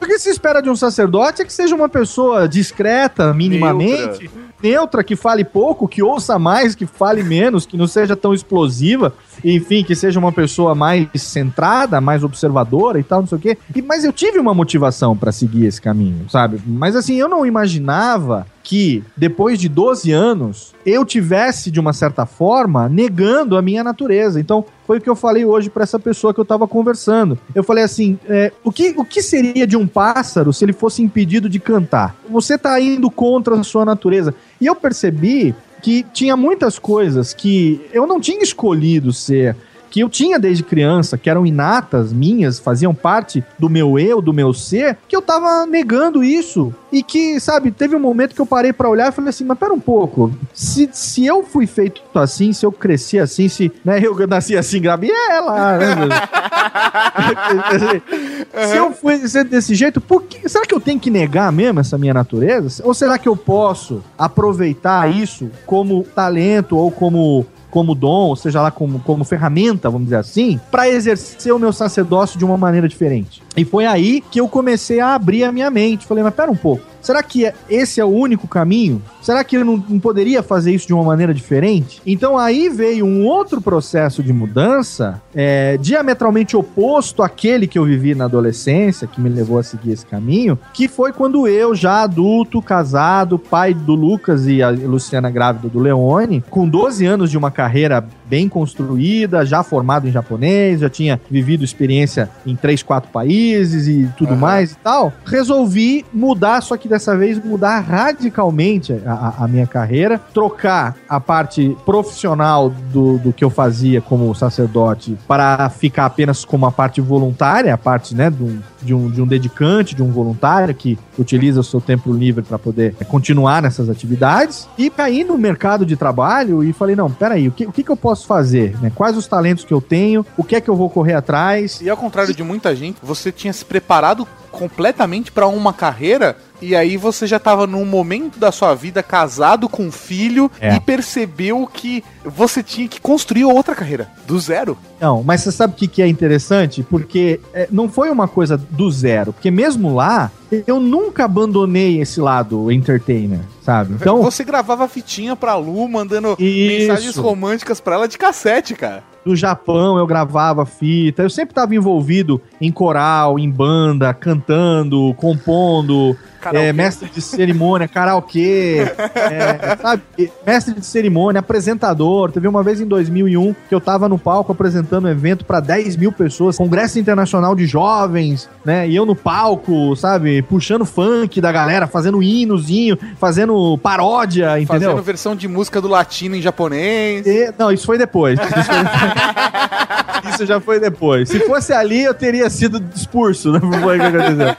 [0.00, 4.30] O que se espera de um sacerdote é que seja uma pessoa discreta, minimamente,
[4.62, 9.12] neutra, que fale pouco, que ouça mais, que fale menos, que não seja tão explosiva,
[9.44, 13.58] enfim, que seja uma pessoa mais centrada, mais observadora e tal, não sei o quê.
[13.74, 16.60] E, mas eu tive uma motivação pra seguir esse caminho, sabe?
[16.66, 22.26] Mas assim, eu não imaginava que depois de 12 anos eu tivesse de uma certa
[22.26, 24.38] forma negando a minha natureza.
[24.38, 27.38] Então, foi o que eu falei hoje pra essa pessoa que eu tava conversando.
[27.54, 31.02] Eu falei assim: é, o, que, o que seria de um pássaro se ele fosse
[31.02, 32.14] impedido de cantar?
[32.28, 34.34] Você tá indo contra a sua natureza.
[34.60, 39.56] E eu percebi que tinha muitas coisas que eu não tinha escolhido ser.
[39.90, 44.32] Que eu tinha desde criança, que eram inatas minhas, faziam parte do meu eu, do
[44.32, 46.74] meu ser, que eu tava negando isso.
[46.90, 49.58] E que, sabe, teve um momento que eu parei pra olhar e falei assim: mas
[49.58, 54.00] pera um pouco, se, se eu fui feito assim, se eu cresci assim, se né,
[54.02, 56.08] eu nasci assim, Gabi, é ela, né?
[58.68, 61.98] Se eu fui desse jeito, por que, será que eu tenho que negar mesmo essa
[61.98, 62.82] minha natureza?
[62.84, 68.62] Ou será que eu posso aproveitar isso como talento ou como como dom, ou seja
[68.62, 72.88] lá como, como ferramenta, vamos dizer assim, para exercer o meu sacerdócio de uma maneira
[72.88, 73.42] diferente.
[73.56, 76.06] E foi aí que eu comecei a abrir a minha mente.
[76.06, 79.02] Falei, mas pera um pouco, será que é- esse é o único caminho?
[79.20, 82.00] Será que eu não, não poderia fazer isso de uma maneira diferente?
[82.06, 88.14] Então aí veio um outro processo de mudança, é, diametralmente oposto àquele que eu vivi
[88.14, 92.62] na adolescência, que me levou a seguir esse caminho, que foi quando eu, já adulto,
[92.62, 97.50] casado, pai do Lucas e a Luciana grávida do Leone, com 12 anos de uma
[97.62, 103.88] carreira bem construída, já formado em japonês, já tinha vivido experiência em três, quatro países
[103.88, 109.48] e tudo mais e tal, resolvi mudar, só que dessa vez mudar radicalmente a, a-
[109.48, 116.04] minha carreira, trocar a parte profissional do, do que eu fazia como sacerdote para ficar
[116.06, 119.96] apenas como a parte voluntária, a parte né, de, um, de, um, de um dedicante,
[119.96, 124.90] de um voluntário que utiliza o seu tempo livre para poder continuar nessas atividades e
[124.90, 127.96] caí no mercado de trabalho e falei, não, peraí, o que, o que, que eu
[127.96, 128.76] posso fazer?
[128.80, 128.90] né?
[128.94, 130.24] Quais os talentos que eu tenho?
[130.36, 131.80] O que é que eu vou correr atrás?
[131.82, 136.74] E ao contrário de muita gente, você tinha se preparado completamente pra uma carreira e
[136.74, 140.74] aí você já tava num momento da sua vida casado com um filho É.
[140.74, 144.76] e percebeu que você tinha que construir outra carreira do zero.
[145.00, 146.82] Não, mas você sabe o que, que é interessante?
[146.82, 149.32] Porque é, não foi uma coisa do zero.
[149.32, 150.30] Porque mesmo lá,
[150.66, 153.94] eu nunca abandonei esse lado entertainer, sabe?
[153.94, 156.78] Então, Você gravava fitinha pra Lu, mandando Isso.
[156.88, 159.04] mensagens românticas pra ela de cassete, cara.
[159.24, 161.22] do Japão eu gravava fita.
[161.22, 166.16] Eu sempre estava envolvido em coral, em banda, cantando, compondo.
[166.52, 170.02] É, mestre de cerimônia, karaokê, é, sabe?
[170.46, 172.17] Mestre de cerimônia, apresentador.
[172.32, 175.96] Teve uma vez em 2001 que eu tava no palco apresentando um evento para 10
[175.96, 178.88] mil pessoas, Congresso Internacional de Jovens, né?
[178.88, 180.42] E eu no palco, sabe?
[180.42, 184.90] Puxando funk da galera, fazendo hinozinho, fazendo paródia, entendeu?
[184.90, 187.26] Fazendo versão de música do latino em japonês.
[187.26, 188.38] E- não, isso foi depois.
[188.38, 191.28] Isso, foi- Isso já foi depois.
[191.28, 193.60] Se fosse ali, eu teria sido expulso, né?
[193.60, 194.56] Foi o que aconteceu.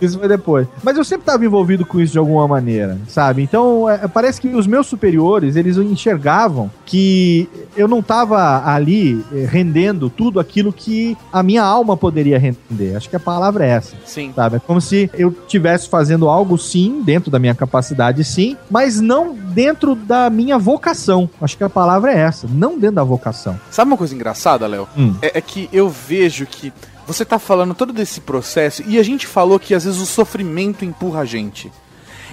[0.00, 0.66] Isso foi depois.
[0.82, 3.42] Mas eu sempre estava envolvido com isso de alguma maneira, sabe?
[3.42, 9.46] Então, é, parece que os meus superiores, eles enxergavam que eu não estava ali eh,
[9.48, 12.96] rendendo tudo aquilo que a minha alma poderia render.
[12.96, 14.32] Acho que a palavra é essa Sim.
[14.34, 14.56] sabe?
[14.56, 19.34] É como se eu estivesse fazendo algo, sim, dentro da minha capacidade, sim, mas não
[19.34, 21.28] dentro da minha vocação.
[21.40, 23.58] Acho que a palavra é essa, não dentro da vocação.
[23.70, 24.88] Sabe uma coisa engraçada, Léo?
[24.96, 25.14] Hum.
[25.22, 26.72] É, é que eu vejo que
[27.12, 30.84] você tá falando todo desse processo e a gente falou que às vezes o sofrimento
[30.84, 31.72] empurra a gente.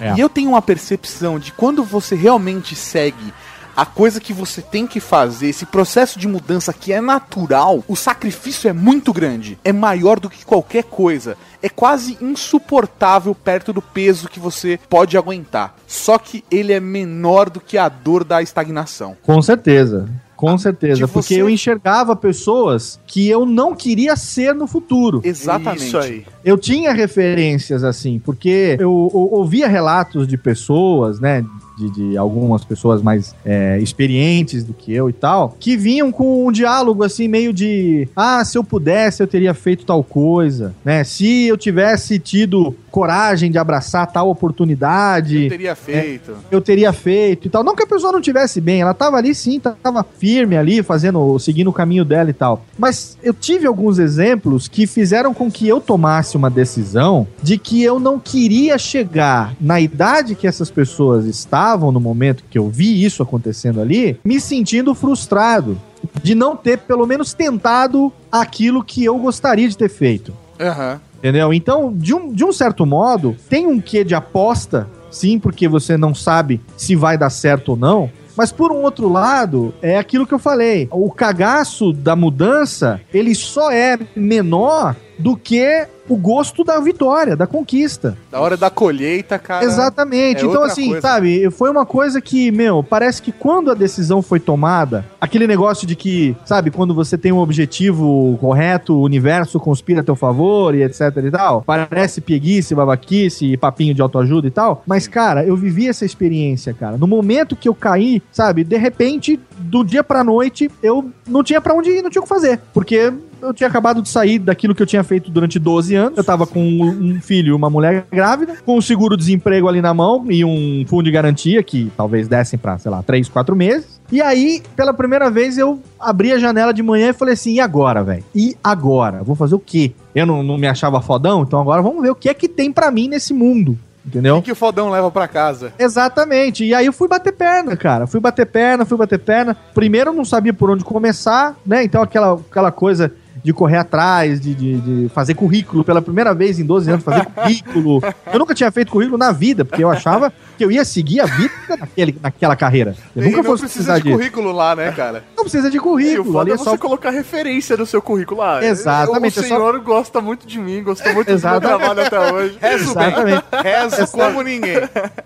[0.00, 0.14] É.
[0.14, 3.32] E eu tenho uma percepção de quando você realmente segue
[3.76, 7.94] a coisa que você tem que fazer, esse processo de mudança que é natural, o
[7.94, 9.56] sacrifício é muito grande.
[9.64, 11.36] É maior do que qualquer coisa.
[11.62, 15.76] É quase insuportável perto do peso que você pode aguentar.
[15.86, 19.16] Só que ele é menor do que a dor da estagnação.
[19.22, 20.08] Com certeza.
[20.38, 25.20] Com certeza, de porque você- eu enxergava pessoas que eu não queria ser no futuro.
[25.24, 25.84] Exatamente.
[25.86, 26.24] Isso aí.
[26.44, 31.44] Eu tinha referências assim, porque eu, eu ouvia relatos de pessoas, né?
[31.78, 36.46] De, de algumas pessoas mais é, experientes do que eu e tal, que vinham com
[36.46, 41.04] um diálogo assim, meio de ah, se eu pudesse, eu teria feito tal coisa, né?
[41.04, 46.32] Se eu tivesse tido coragem de abraçar tal oportunidade Eu teria feito.
[46.50, 47.62] eu teria feito e tal.
[47.62, 51.38] Não que a pessoa não tivesse bem, ela tava ali sim, tava firme ali, fazendo,
[51.38, 52.64] seguindo o caminho dela e tal.
[52.76, 57.82] Mas eu tive alguns exemplos que fizeram com que eu tomasse uma decisão de que
[57.82, 63.04] eu não queria chegar na idade que essas pessoas estavam no momento que eu vi
[63.04, 65.80] isso acontecendo ali, me sentindo frustrado
[66.22, 70.32] de não ter pelo menos tentado aquilo que eu gostaria de ter feito.
[70.60, 71.00] Aham.
[71.18, 71.52] Entendeu?
[71.52, 75.96] Então, de um, de um certo modo, tem um quê de aposta, sim, porque você
[75.96, 78.10] não sabe se vai dar certo ou não.
[78.36, 80.86] Mas por um outro lado, é aquilo que eu falei.
[80.92, 87.46] O cagaço da mudança, ele só é menor do que o gosto da vitória, da
[87.46, 88.16] conquista.
[88.30, 89.64] Da hora da colheita, cara.
[89.64, 90.42] Exatamente.
[90.42, 91.00] é então, assim, coisa.
[91.02, 95.86] sabe, foi uma coisa que, meu, parece que quando a decisão foi tomada, aquele negócio
[95.86, 100.74] de que, sabe, quando você tem um objetivo correto, o universo conspira a teu favor
[100.74, 105.56] e etc e tal, parece pieguice, babaquice, papinho de autoajuda e tal, mas, cara, eu
[105.56, 106.96] vivi essa experiência, cara.
[106.96, 111.60] No momento que eu caí, sabe, de repente, do dia pra noite, eu não tinha
[111.60, 114.74] pra onde ir, não tinha o que fazer, porque eu tinha acabado de sair daquilo
[114.74, 116.18] que eu tinha feito durante 12 anos.
[116.18, 120.24] Eu tava com um filho e uma mulher grávida, com um seguro-desemprego ali na mão
[120.28, 124.00] e um fundo de garantia que talvez dessem pra, sei lá, 3, 4 meses.
[124.10, 127.60] E aí, pela primeira vez, eu abri a janela de manhã e falei assim: e
[127.60, 128.24] agora, velho?
[128.34, 129.22] E agora?
[129.22, 129.92] Vou fazer o quê?
[130.14, 132.72] Eu não, não me achava fodão, então agora vamos ver o que é que tem
[132.72, 133.78] pra mim nesse mundo.
[134.08, 134.38] Entendeu?
[134.38, 135.70] O que o fodão leva pra casa?
[135.78, 136.64] Exatamente.
[136.64, 138.06] E aí eu fui bater perna, cara.
[138.06, 139.54] Fui bater perna, fui bater perna.
[139.74, 141.84] Primeiro eu não sabia por onde começar, né?
[141.84, 143.12] Então aquela, aquela coisa
[143.48, 147.24] de correr atrás, de, de, de fazer currículo pela primeira vez em 12 anos, fazer
[147.24, 148.02] currículo.
[148.30, 151.24] Eu nunca tinha feito currículo na vida, porque eu achava que eu ia seguir a
[151.24, 152.94] vida naquele, naquela carreira.
[153.16, 155.24] Eu E nunca não fosse precisa precisar de currículo lá, né, cara?
[155.34, 156.38] Não precisa de E o currículo.
[156.38, 158.62] Ali é é você só colocar referência no seu currículo lá.
[158.62, 161.78] Exatamente, O é só- senhor gosta muito de mim, gostou muito do meu Exatamente.
[161.78, 162.58] trabalho até hoje.
[162.60, 163.44] Rezo Exatamente.
[163.50, 163.62] bem.
[163.62, 164.76] Rezo como ninguém.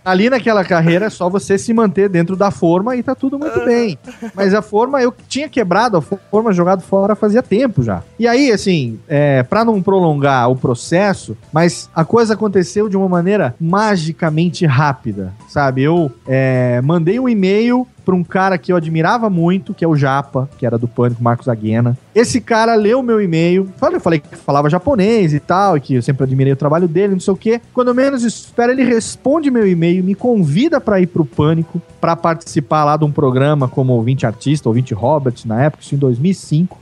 [0.04, 3.64] Ali naquela carreira é só você se manter dentro da forma e tá tudo muito
[3.64, 3.98] bem.
[4.34, 8.02] Mas a forma, eu tinha quebrado a forma, jogado fora fazia tempo já.
[8.18, 13.08] E aí, assim, é, para não prolongar o processo, mas a coisa aconteceu de uma
[13.08, 15.82] maneira magicamente rápida, sabe?
[15.82, 19.96] Eu é, mandei um e-mail pra um cara que eu admirava muito, que é o
[19.96, 21.96] Japa, que era do Pânico, Marcos Aguena.
[22.14, 26.02] Esse cara leu meu e-mail, eu falei que falava japonês e tal, e que eu
[26.02, 27.60] sempre admirei o trabalho dele, não sei o quê.
[27.72, 32.84] Quando menos espero, ele responde meu e-mail, me convida pra ir pro Pânico, pra participar
[32.84, 36.81] lá de um programa como ouvinte artista, ouvinte Robert, na época, isso em 2005.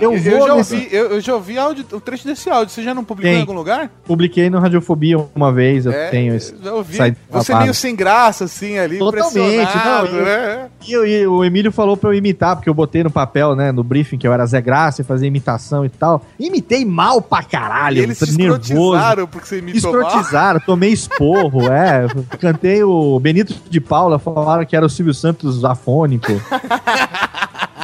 [0.00, 2.72] Eu Eu, vou já nesse- ouvi, eu, eu já ouvi áudio, o trecho desse áudio.
[2.74, 3.38] Você já não publicou Tem.
[3.38, 3.90] em algum lugar?
[4.04, 6.54] Publiquei no Radiofobia uma vez, eu É, tenho esse.
[6.62, 6.98] Já ouvi.
[7.30, 10.66] Você meio sem graça, assim, ali, Totalmente, não, eu- né?
[10.86, 13.72] E, eu- e o Emílio falou pra eu imitar, porque eu botei no papel, né,
[13.72, 16.24] no briefing, que eu era Zé Graça e fazia imitação e tal.
[16.38, 18.60] Imitei mal pra caralho, E eles se nervoso.
[18.72, 20.02] escrotizaram porque você imitou mal.
[20.02, 22.06] Escrotizaram, tomei esporro, é.
[22.40, 26.32] Cantei o Benito de Paula, falaram que era o Silvio Santos afônico.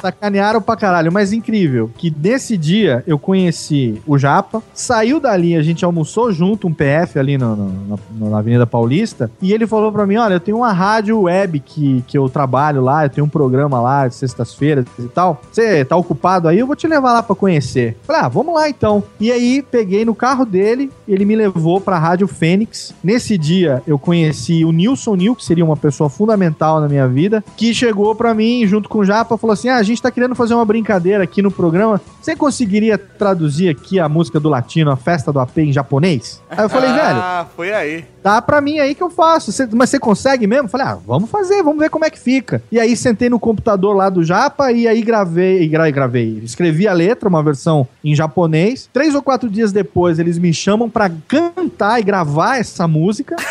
[0.08, 5.62] Sacanearam pra caralho, mas incrível que nesse dia eu conheci o Japa, saiu dali, a
[5.62, 9.90] gente almoçou junto, um PF ali no- no- na, na Avenida Paulista, e ele falou
[9.90, 13.24] pra mim: Olha, eu tenho uma rádio web que, que eu trabalho lá, eu tenho
[13.24, 15.40] um programa lá de sextas-feiras e tal.
[15.50, 16.58] Você tá ocupado aí?
[16.58, 17.96] Eu vou te levar lá pra conhecer.
[18.02, 19.02] Falei, ah, vamos lá então.
[19.18, 22.94] E aí peguei no carro dele, ele me levou pra Rádio Fênix.
[23.02, 27.42] Nesse dia eu conheci o Nilson Nil, que seria uma pessoa fundamental na minha vida,
[27.56, 30.34] que chegou pra mim junto com o Japa, falou assim: "Ah, a gente tá querendo
[30.34, 32.00] fazer uma brincadeira aqui no programa.
[32.20, 36.64] Você conseguiria traduzir aqui a música do latino, a festa do AP em japonês?" Aí
[36.64, 38.04] eu falei: "Velho, Ah, foi aí.
[38.24, 39.52] Dá pra mim aí que eu faço.
[39.74, 40.68] Mas você consegue mesmo?
[40.68, 42.62] Falei, ah, vamos fazer, vamos ver como é que fica.
[42.72, 46.88] E aí sentei no computador lá do Japa e aí gravei, e gra- gravei, escrevi
[46.88, 48.88] a letra, uma versão em japonês.
[48.92, 53.36] Três ou quatro dias depois eles me chamam pra cantar e gravar essa música.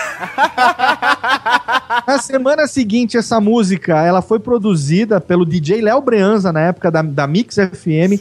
[2.08, 7.02] Na semana seguinte, essa música, ela foi produzida pelo DJ Léo Breanza, na época da,
[7.02, 8.20] da Mix FM.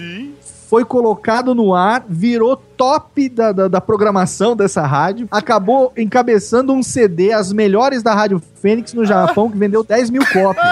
[0.73, 5.29] Foi colocado no ar, virou top da, da, da programação dessa rádio.
[5.31, 10.23] Acabou encabeçando um CD, as melhores da Rádio Fênix no Japão, que vendeu 10 mil
[10.33, 10.64] cópias.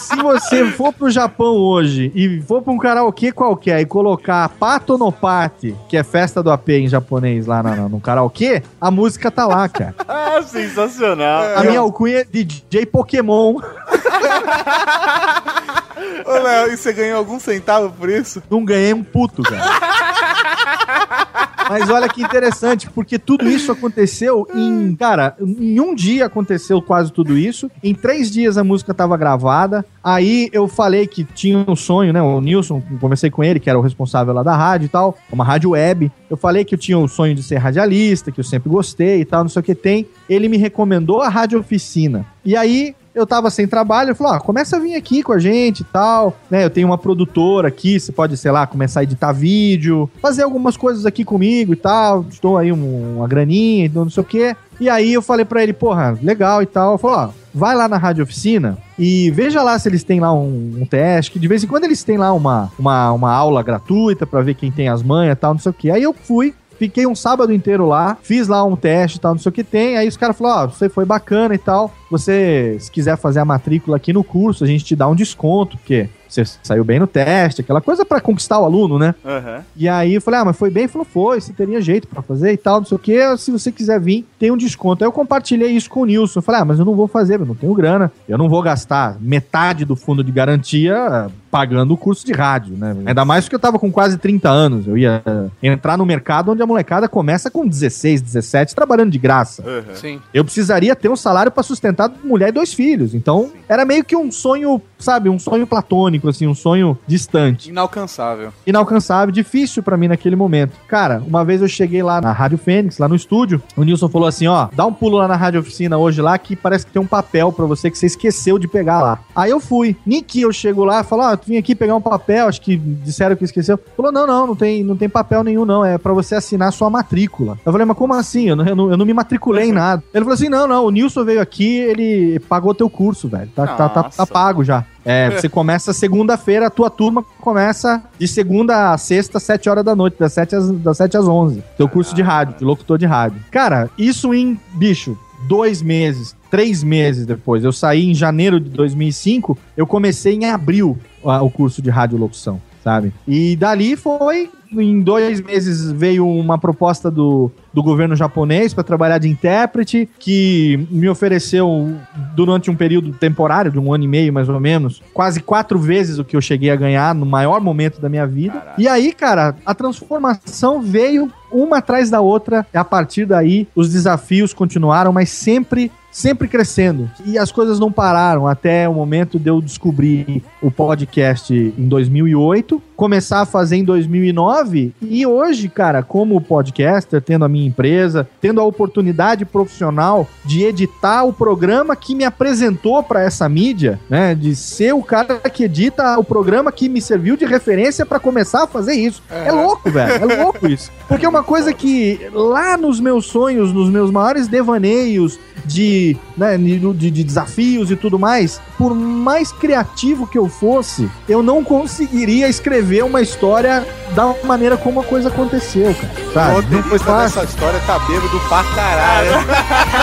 [0.00, 4.98] se você for pro Japão hoje e for pra um karaokê qualquer e colocar Pato
[4.98, 9.30] no Party, que é festa do AP em japonês lá no, no karaokê, a música
[9.30, 9.94] tá lá, cara.
[10.08, 11.54] Ah, sensacional.
[11.54, 13.60] A minha alcunha é DJ Pokémon.
[16.24, 18.42] Ô, Léo, e você ganhou algum centavo por isso?
[18.50, 19.64] Não ganhei um puto, cara.
[21.68, 24.94] Mas olha que interessante, porque tudo isso aconteceu em.
[24.94, 27.70] Cara, em um dia aconteceu quase tudo isso.
[27.82, 29.84] Em três dias a música tava gravada.
[30.02, 32.22] Aí eu falei que tinha um sonho, né?
[32.22, 35.44] O Nilson, conversei com ele, que era o responsável lá da rádio e tal, uma
[35.44, 36.10] rádio web.
[36.30, 39.24] Eu falei que eu tinha o sonho de ser radialista, que eu sempre gostei e
[39.24, 40.06] tal, não sei o que tem.
[40.28, 42.24] Ele me recomendou a Rádio Oficina.
[42.44, 45.38] E aí eu tava sem trabalho, ele falou, ó, começa a vir aqui com a
[45.38, 49.02] gente e tal, né, eu tenho uma produtora aqui, você pode, sei lá, começar a
[49.04, 54.04] editar vídeo, fazer algumas coisas aqui comigo e tal, estou aí um- uma graninha, então
[54.04, 54.54] não sei o quê.
[54.78, 57.96] E aí eu falei pra ele, porra, legal e tal, falei, ó, vai lá na
[57.96, 61.64] rádio oficina e veja lá se eles têm lá um, um teste, que de vez
[61.64, 65.02] em quando eles têm lá uma, uma, uma aula gratuita pra ver quem tem as
[65.02, 65.90] manhas e tal, não sei o quê.
[65.90, 69.40] Aí eu fui, Fiquei um sábado inteiro lá, fiz lá um teste e tal, não
[69.40, 69.96] sei o que tem.
[69.96, 71.92] Aí os caras falaram: Ó, você foi bacana e tal.
[72.10, 75.76] Você, se quiser fazer a matrícula aqui no curso, a gente te dá um desconto,
[75.78, 79.14] porque você saiu bem no teste, aquela coisa pra conquistar o aluno, né?
[79.24, 79.64] Aham.
[79.76, 80.84] E aí eu falei, ah, mas foi bem?
[80.84, 83.36] Ele falou, foi, você teria jeito pra fazer e tal, não sei o que.
[83.38, 85.02] Se você quiser vir, tem um desconto.
[85.02, 86.38] Aí eu compartilhei isso com o Nilson.
[86.38, 88.12] Eu falei, ah, mas eu não vou fazer, eu não tenho grana.
[88.28, 92.76] Eu não vou gastar metade do fundo de garantia ah, pagando o curso de rádio,
[92.76, 92.96] né?
[93.06, 94.86] Ainda mais porque eu tava com quase 30 anos.
[94.86, 99.18] Eu ia ah, entrar no mercado onde a molecada começa com 16, 17, trabalhando de
[99.18, 99.62] graça.
[99.94, 100.20] Sim.
[100.32, 103.14] Eu precisaria ter um salário pra sustentar mulher e dois filhos.
[103.14, 108.52] Então, era meio que um sonho, sabe, um sonho platônico, assim, um sonho distante Inalcançável.
[108.66, 110.72] inalcançável, difícil pra mim naquele momento.
[110.88, 114.28] Cara, uma vez eu cheguei lá na Rádio Fênix, lá no estúdio, o Nilson falou
[114.28, 117.00] assim, ó, dá um pulo lá na Rádio Oficina hoje lá que parece que tem
[117.00, 119.18] um papel pra você que você esqueceu de pegar lá.
[119.34, 119.96] Aí eu fui.
[120.06, 122.76] Niki, eu chego lá e falo, ó, tu vim aqui pegar um papel, acho que
[122.76, 123.78] disseram que esqueceu.
[123.96, 126.90] Falou, não, não, não tem, não tem papel nenhum não, é pra você assinar sua
[126.90, 127.58] matrícula.
[127.64, 128.48] Eu falei, mas como assim?
[128.48, 130.02] Eu não, eu não, eu não me matriculei em nada.
[130.12, 133.50] Ele falou assim, não, não, o Nilson veio aqui, ele pagou teu curso, velho.
[133.54, 134.84] Tá, tá, tá, tá pago já.
[135.06, 139.94] É, você começa segunda-feira, a tua turma começa de segunda a sexta, 7 horas da
[139.94, 141.62] noite, das 7 às, das 7 às 11.
[141.76, 143.40] Teu curso de rádio, de locutor de rádio.
[143.50, 147.62] Cara, isso em, bicho, dois meses, três meses depois.
[147.62, 153.12] Eu saí em janeiro de 2005, eu comecei em abril o curso de radiolocução, sabe?
[153.26, 154.48] E dali foi.
[154.72, 160.86] Em dois meses veio uma proposta do, do governo japonês para trabalhar de intérprete, que
[160.90, 161.94] me ofereceu
[162.34, 166.18] durante um período temporário, de um ano e meio mais ou menos, quase quatro vezes
[166.18, 168.74] o que eu cheguei a ganhar no maior momento da minha vida.
[168.76, 173.92] E aí, cara, a transformação veio uma atrás da outra, e a partir daí os
[173.92, 177.10] desafios continuaram, mas sempre sempre crescendo.
[177.26, 182.82] E as coisas não pararam até o momento de eu descobrir o podcast em 2008,
[182.96, 188.60] começar a fazer em 2009 e hoje, cara, como podcaster, tendo a minha empresa, tendo
[188.60, 194.56] a oportunidade profissional de editar o programa que me apresentou para essa mídia, né, de
[194.56, 198.66] ser o cara que edita o programa que me serviu de referência para começar a
[198.66, 199.22] fazer isso.
[199.30, 200.90] É louco, velho, é louco isso.
[201.06, 206.56] Porque é uma coisa que lá nos meus sonhos, nos meus maiores devaneios de, né,
[206.56, 212.48] de, de desafios e tudo mais, por mais criativo que eu fosse, eu não conseguiria
[212.48, 216.32] escrever uma história da maneira como a coisa aconteceu, cara.
[216.32, 216.58] Sabe?
[216.58, 219.30] Ontem, depois dessa história, tá bêbado pra caralho.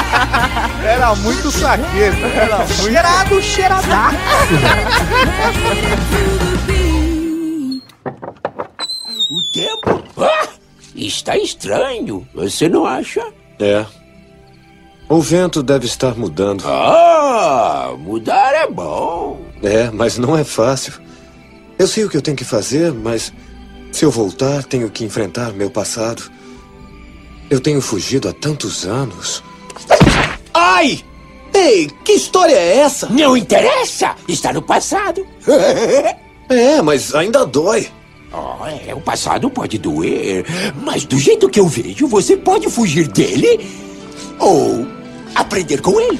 [0.86, 2.16] Era muito saqueiro.
[2.36, 2.74] Era muito...
[2.74, 4.18] Cheirado, cheiradaço.
[9.32, 10.04] O tempo?
[10.18, 10.48] Ah,
[10.96, 13.26] está estranho, você não acha?
[13.60, 13.86] É.
[15.10, 16.64] O vento deve estar mudando.
[16.68, 19.40] Ah, mudar é bom.
[19.62, 20.94] É, mas não é fácil.
[21.78, 23.34] Eu sei o que eu tenho que fazer, mas
[23.92, 26.24] se eu voltar, tenho que enfrentar meu passado.
[27.50, 29.44] Eu tenho fugido há tantos anos.
[30.54, 31.04] Ai!
[31.54, 33.08] Ei, que história é essa?
[33.10, 35.26] Não interessa, está no passado.
[36.50, 37.88] É, mas ainda dói.
[38.32, 40.46] Oh, é, o passado pode doer,
[40.84, 43.66] mas do jeito que eu vejo, você pode fugir dele
[44.38, 44.86] ou
[45.34, 46.20] aprender com ele.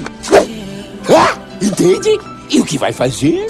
[1.14, 2.18] Ah, entende?
[2.48, 3.46] E o que vai fazer?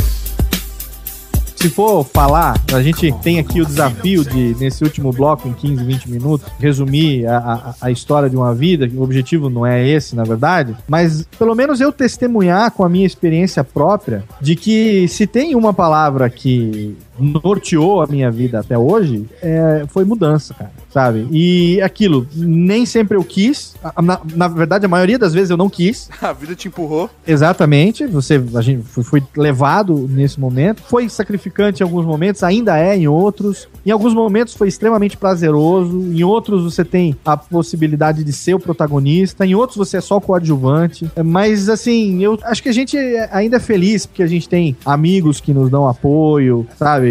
[1.64, 5.82] Se for falar, a gente tem aqui o desafio de, nesse último bloco, em 15,
[5.82, 8.86] 20 minutos, resumir a, a, a história de uma vida.
[8.94, 13.06] O objetivo não é esse, na verdade, mas pelo menos eu testemunhar com a minha
[13.06, 19.26] experiência própria de que se tem uma palavra que norteou a minha vida até hoje
[19.42, 21.26] é, foi mudança, cara, sabe?
[21.30, 25.68] E aquilo, nem sempre eu quis, na, na verdade, a maioria das vezes eu não
[25.68, 27.10] quis, A vida te empurrou.
[27.26, 32.96] Exatamente, você a gente foi, levado nesse momento, foi sacrificante em alguns momentos, ainda é
[32.96, 33.68] em outros.
[33.84, 38.60] Em alguns momentos foi extremamente prazeroso, em outros você tem a possibilidade de ser o
[38.60, 41.10] protagonista, em outros você é só o coadjuvante.
[41.24, 42.96] Mas assim, eu acho que a gente
[43.30, 47.03] ainda é feliz porque a gente tem amigos que nos dão apoio, sabe?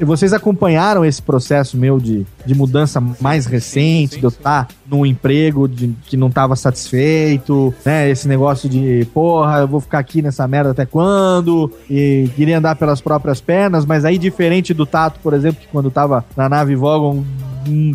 [0.00, 5.68] Vocês acompanharam esse processo meu de, de mudança mais recente, de eu estar num emprego
[5.68, 8.08] de, que não estava satisfeito, né?
[8.08, 11.72] Esse negócio de, porra, eu vou ficar aqui nessa merda até quando?
[11.90, 15.90] E queria andar pelas próprias pernas, mas aí, diferente do Tato, por exemplo, que quando
[15.90, 17.24] tava na nave Vogon,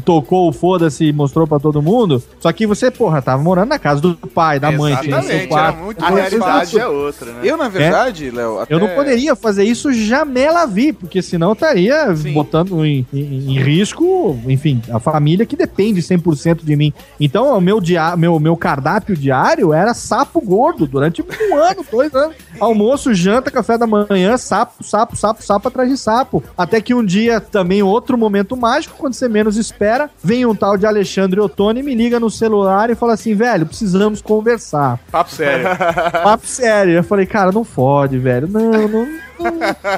[0.06, 2.22] tocou o foda-se e mostrou pra todo mundo.
[2.40, 5.48] Só que você, porra, tava morando na casa do pai, da mãe, tinha seu Exatamente,
[5.48, 5.76] quarto.
[5.76, 6.80] era muito A realidade fácil.
[6.80, 7.40] é outra, né?
[7.44, 8.74] Eu, na verdade, Léo, até...
[8.74, 12.34] Eu não poderia fazer isso jamais la vi, porque senão eu estaria Sim.
[12.34, 16.94] botando em, em- em risco, enfim, a família que depende 100% de mim.
[17.20, 22.14] Então, o meu, dia, meu, meu cardápio diário era sapo gordo durante um ano, dois
[22.14, 22.36] anos.
[22.60, 26.44] Almoço, janta, café da manhã, sapo, sapo, sapo, sapo atrás de sapo.
[26.58, 30.76] Até que um dia, também outro momento mágico, quando você menos espera, vem um tal
[30.78, 35.00] de Alexandre Ottoni, me liga no celular e fala assim, velho, precisamos conversar.
[35.12, 35.66] Papo sério.
[36.24, 36.94] Papo sério.
[36.94, 38.48] Eu falei, cara, não fode, velho.
[38.48, 39.08] Não, não.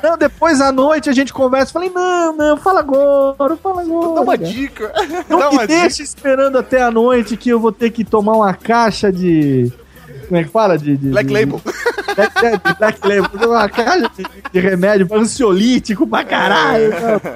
[0.04, 1.74] Não, depois à noite a gente conversa.
[1.74, 4.16] Falei, não, não, fala agora, fala agora.
[4.16, 4.92] Dá uma dica.
[5.30, 5.82] Não Dá me uma dica.
[5.82, 9.72] deixa esperando até a noite que eu vou ter que tomar uma caixa de.
[10.28, 10.78] Como é que fala?
[10.78, 11.62] De, de- Black de- Label.
[12.18, 13.46] É.
[13.46, 14.10] Uma caixa
[14.52, 16.92] de, remédio ansiolítico pra caralho.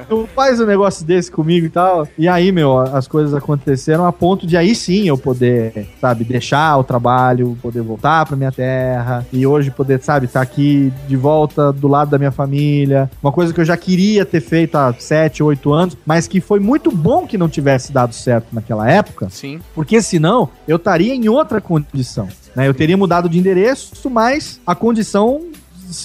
[0.09, 2.07] Não, não faz um negócio desse comigo e tal.
[2.17, 6.77] E aí, meu, as coisas aconteceram a ponto de aí sim eu poder, sabe, deixar
[6.77, 9.25] o trabalho, poder voltar pra minha terra.
[9.31, 13.09] E hoje poder, sabe, estar aqui de volta do lado da minha família.
[13.21, 16.59] Uma coisa que eu já queria ter feito há 7, 8 anos, mas que foi
[16.59, 19.27] muito bom que não tivesse dado certo naquela época.
[19.29, 19.59] Sim.
[19.73, 22.27] Porque senão eu estaria em outra condição.
[22.57, 22.67] Né?
[22.67, 25.43] Eu teria mudado de endereço, mas a condição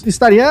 [0.07, 0.44] estaria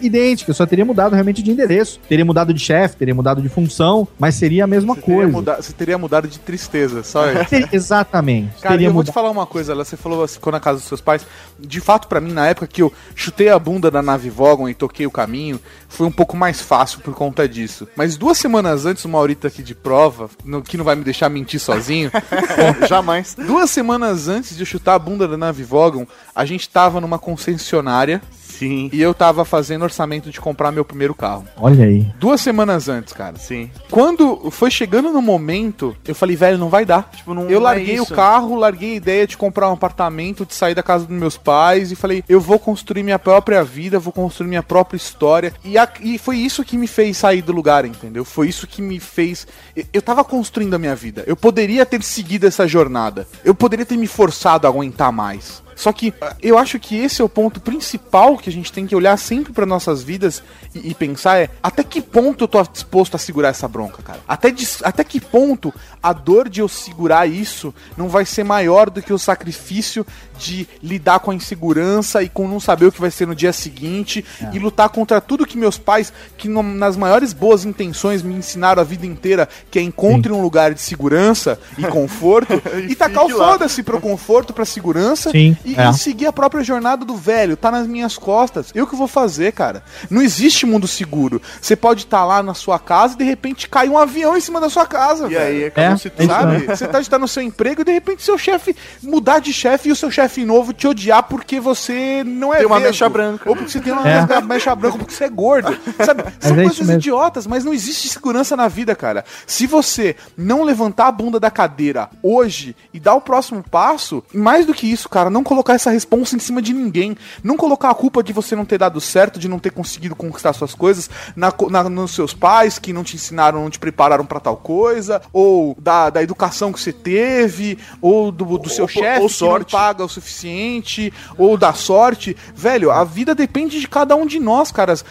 [0.00, 0.50] idêntica.
[0.50, 2.00] Eu só teria mudado realmente de endereço.
[2.08, 5.32] Teria mudado de chefe, teria mudado de função, mas seria a mesma Você teria, coisa.
[5.32, 7.44] mudado, você teria mudado de tristeza, só isso.
[7.50, 8.54] Teria- Exatamente.
[8.60, 10.88] Cara, teria eu vou te falar uma coisa, você falou assim, ficou na casa dos
[10.88, 11.24] seus pais.
[11.58, 14.74] De fato, pra mim, na época que eu chutei a bunda da nave Vogon e
[14.74, 17.88] toquei o caminho, foi um pouco mais fácil por conta disso.
[17.96, 21.28] Mas duas semanas antes, o Maurito aqui de prova, no- que não vai me deixar
[21.28, 22.10] mentir sozinho,
[22.88, 23.34] Jamais.
[23.34, 27.18] duas semanas antes de eu chutar a bunda da nave Vogon, a gente tava numa
[27.18, 28.22] concessionária
[28.58, 28.90] Sim.
[28.92, 31.44] e eu tava fazendo orçamento de comprar meu primeiro carro.
[31.56, 32.06] Olha aí.
[32.18, 33.36] Duas semanas antes, cara.
[33.38, 33.70] Sim.
[33.90, 37.10] Quando foi chegando no momento, eu falei, velho, não vai dar.
[37.14, 38.14] Tipo, não- eu não é larguei o isso.
[38.14, 41.92] carro, larguei a ideia de comprar um apartamento, de sair da casa dos meus pais
[41.92, 45.52] e falei, eu vou construir minha própria vida, vou construir minha própria história.
[45.64, 48.24] E, a- e foi isso que me fez sair do lugar, entendeu?
[48.24, 49.46] Foi isso que me fez.
[49.76, 51.24] Eu, eu tava construindo a minha vida.
[51.26, 53.26] Eu poderia ter seguido essa jornada.
[53.44, 55.62] Eu poderia ter me forçado a aguentar mais.
[55.78, 56.12] Só que
[56.42, 59.52] eu acho que esse é o ponto principal que a gente tem que olhar sempre
[59.52, 60.42] para nossas vidas
[60.74, 64.18] e, e pensar é até que ponto eu tô disposto a segurar essa bronca, cara?
[64.26, 65.72] Até, dis- até que ponto
[66.02, 70.04] a dor de eu segurar isso não vai ser maior do que o sacrifício
[70.36, 73.52] de lidar com a insegurança e com não saber o que vai ser no dia
[73.52, 78.34] seguinte e lutar contra tudo que meus pais, que no- nas maiores boas intenções me
[78.34, 82.52] ensinaram a vida inteira, que é encontre um lugar de segurança e conforto
[82.88, 85.30] e, tacar o foda-se pro conforto, pra segurança
[85.64, 85.90] Sim, e, é.
[85.90, 87.56] e seguir a própria jornada do velho.
[87.56, 88.70] Tá nas minhas costas.
[88.74, 89.82] Eu que vou fazer, cara.
[90.10, 91.40] Não existe mundo seguro.
[91.60, 94.60] Você pode estar lá na sua casa e de repente cai um avião em cima
[94.60, 95.46] da sua casa, E velho.
[95.46, 96.52] aí, acabou É, se é isso Sabe?
[96.52, 96.76] mesmo.
[96.76, 99.92] Você tá, tá no seu emprego e de repente seu chefe mudar de chefe e
[99.92, 102.88] o seu chefe novo te odiar porque você não é Tem uma vesgo.
[102.90, 103.48] mecha branca.
[103.48, 104.40] Ou porque você tem uma É.
[104.42, 105.76] mecha branca ou porque você é gordo.
[106.04, 106.24] Sabe?
[106.40, 106.92] São é coisas mesmo.
[106.94, 109.24] idiotas, mas não existe segurança na vida, cara.
[109.46, 114.64] Se você não levantar a bunda da cadeira hoje e dar o próximo passo, mais
[114.66, 117.16] do que isso, cara, não colocar essa responsa em cima de ninguém.
[117.42, 120.52] Não colocar a culpa de você não ter dado certo, de não ter conseguido conquistar
[120.52, 124.40] suas coisas na, na- nos seus pais que não te ensinaram, não te prepararam pra
[124.40, 129.34] tal coisa, ou da, da educação que você teve, ou do, do seu chefe que
[129.44, 132.36] não paga o suficiente, ou da sorte.
[132.54, 135.04] Velho, a vida depende de cada um de nós, caras.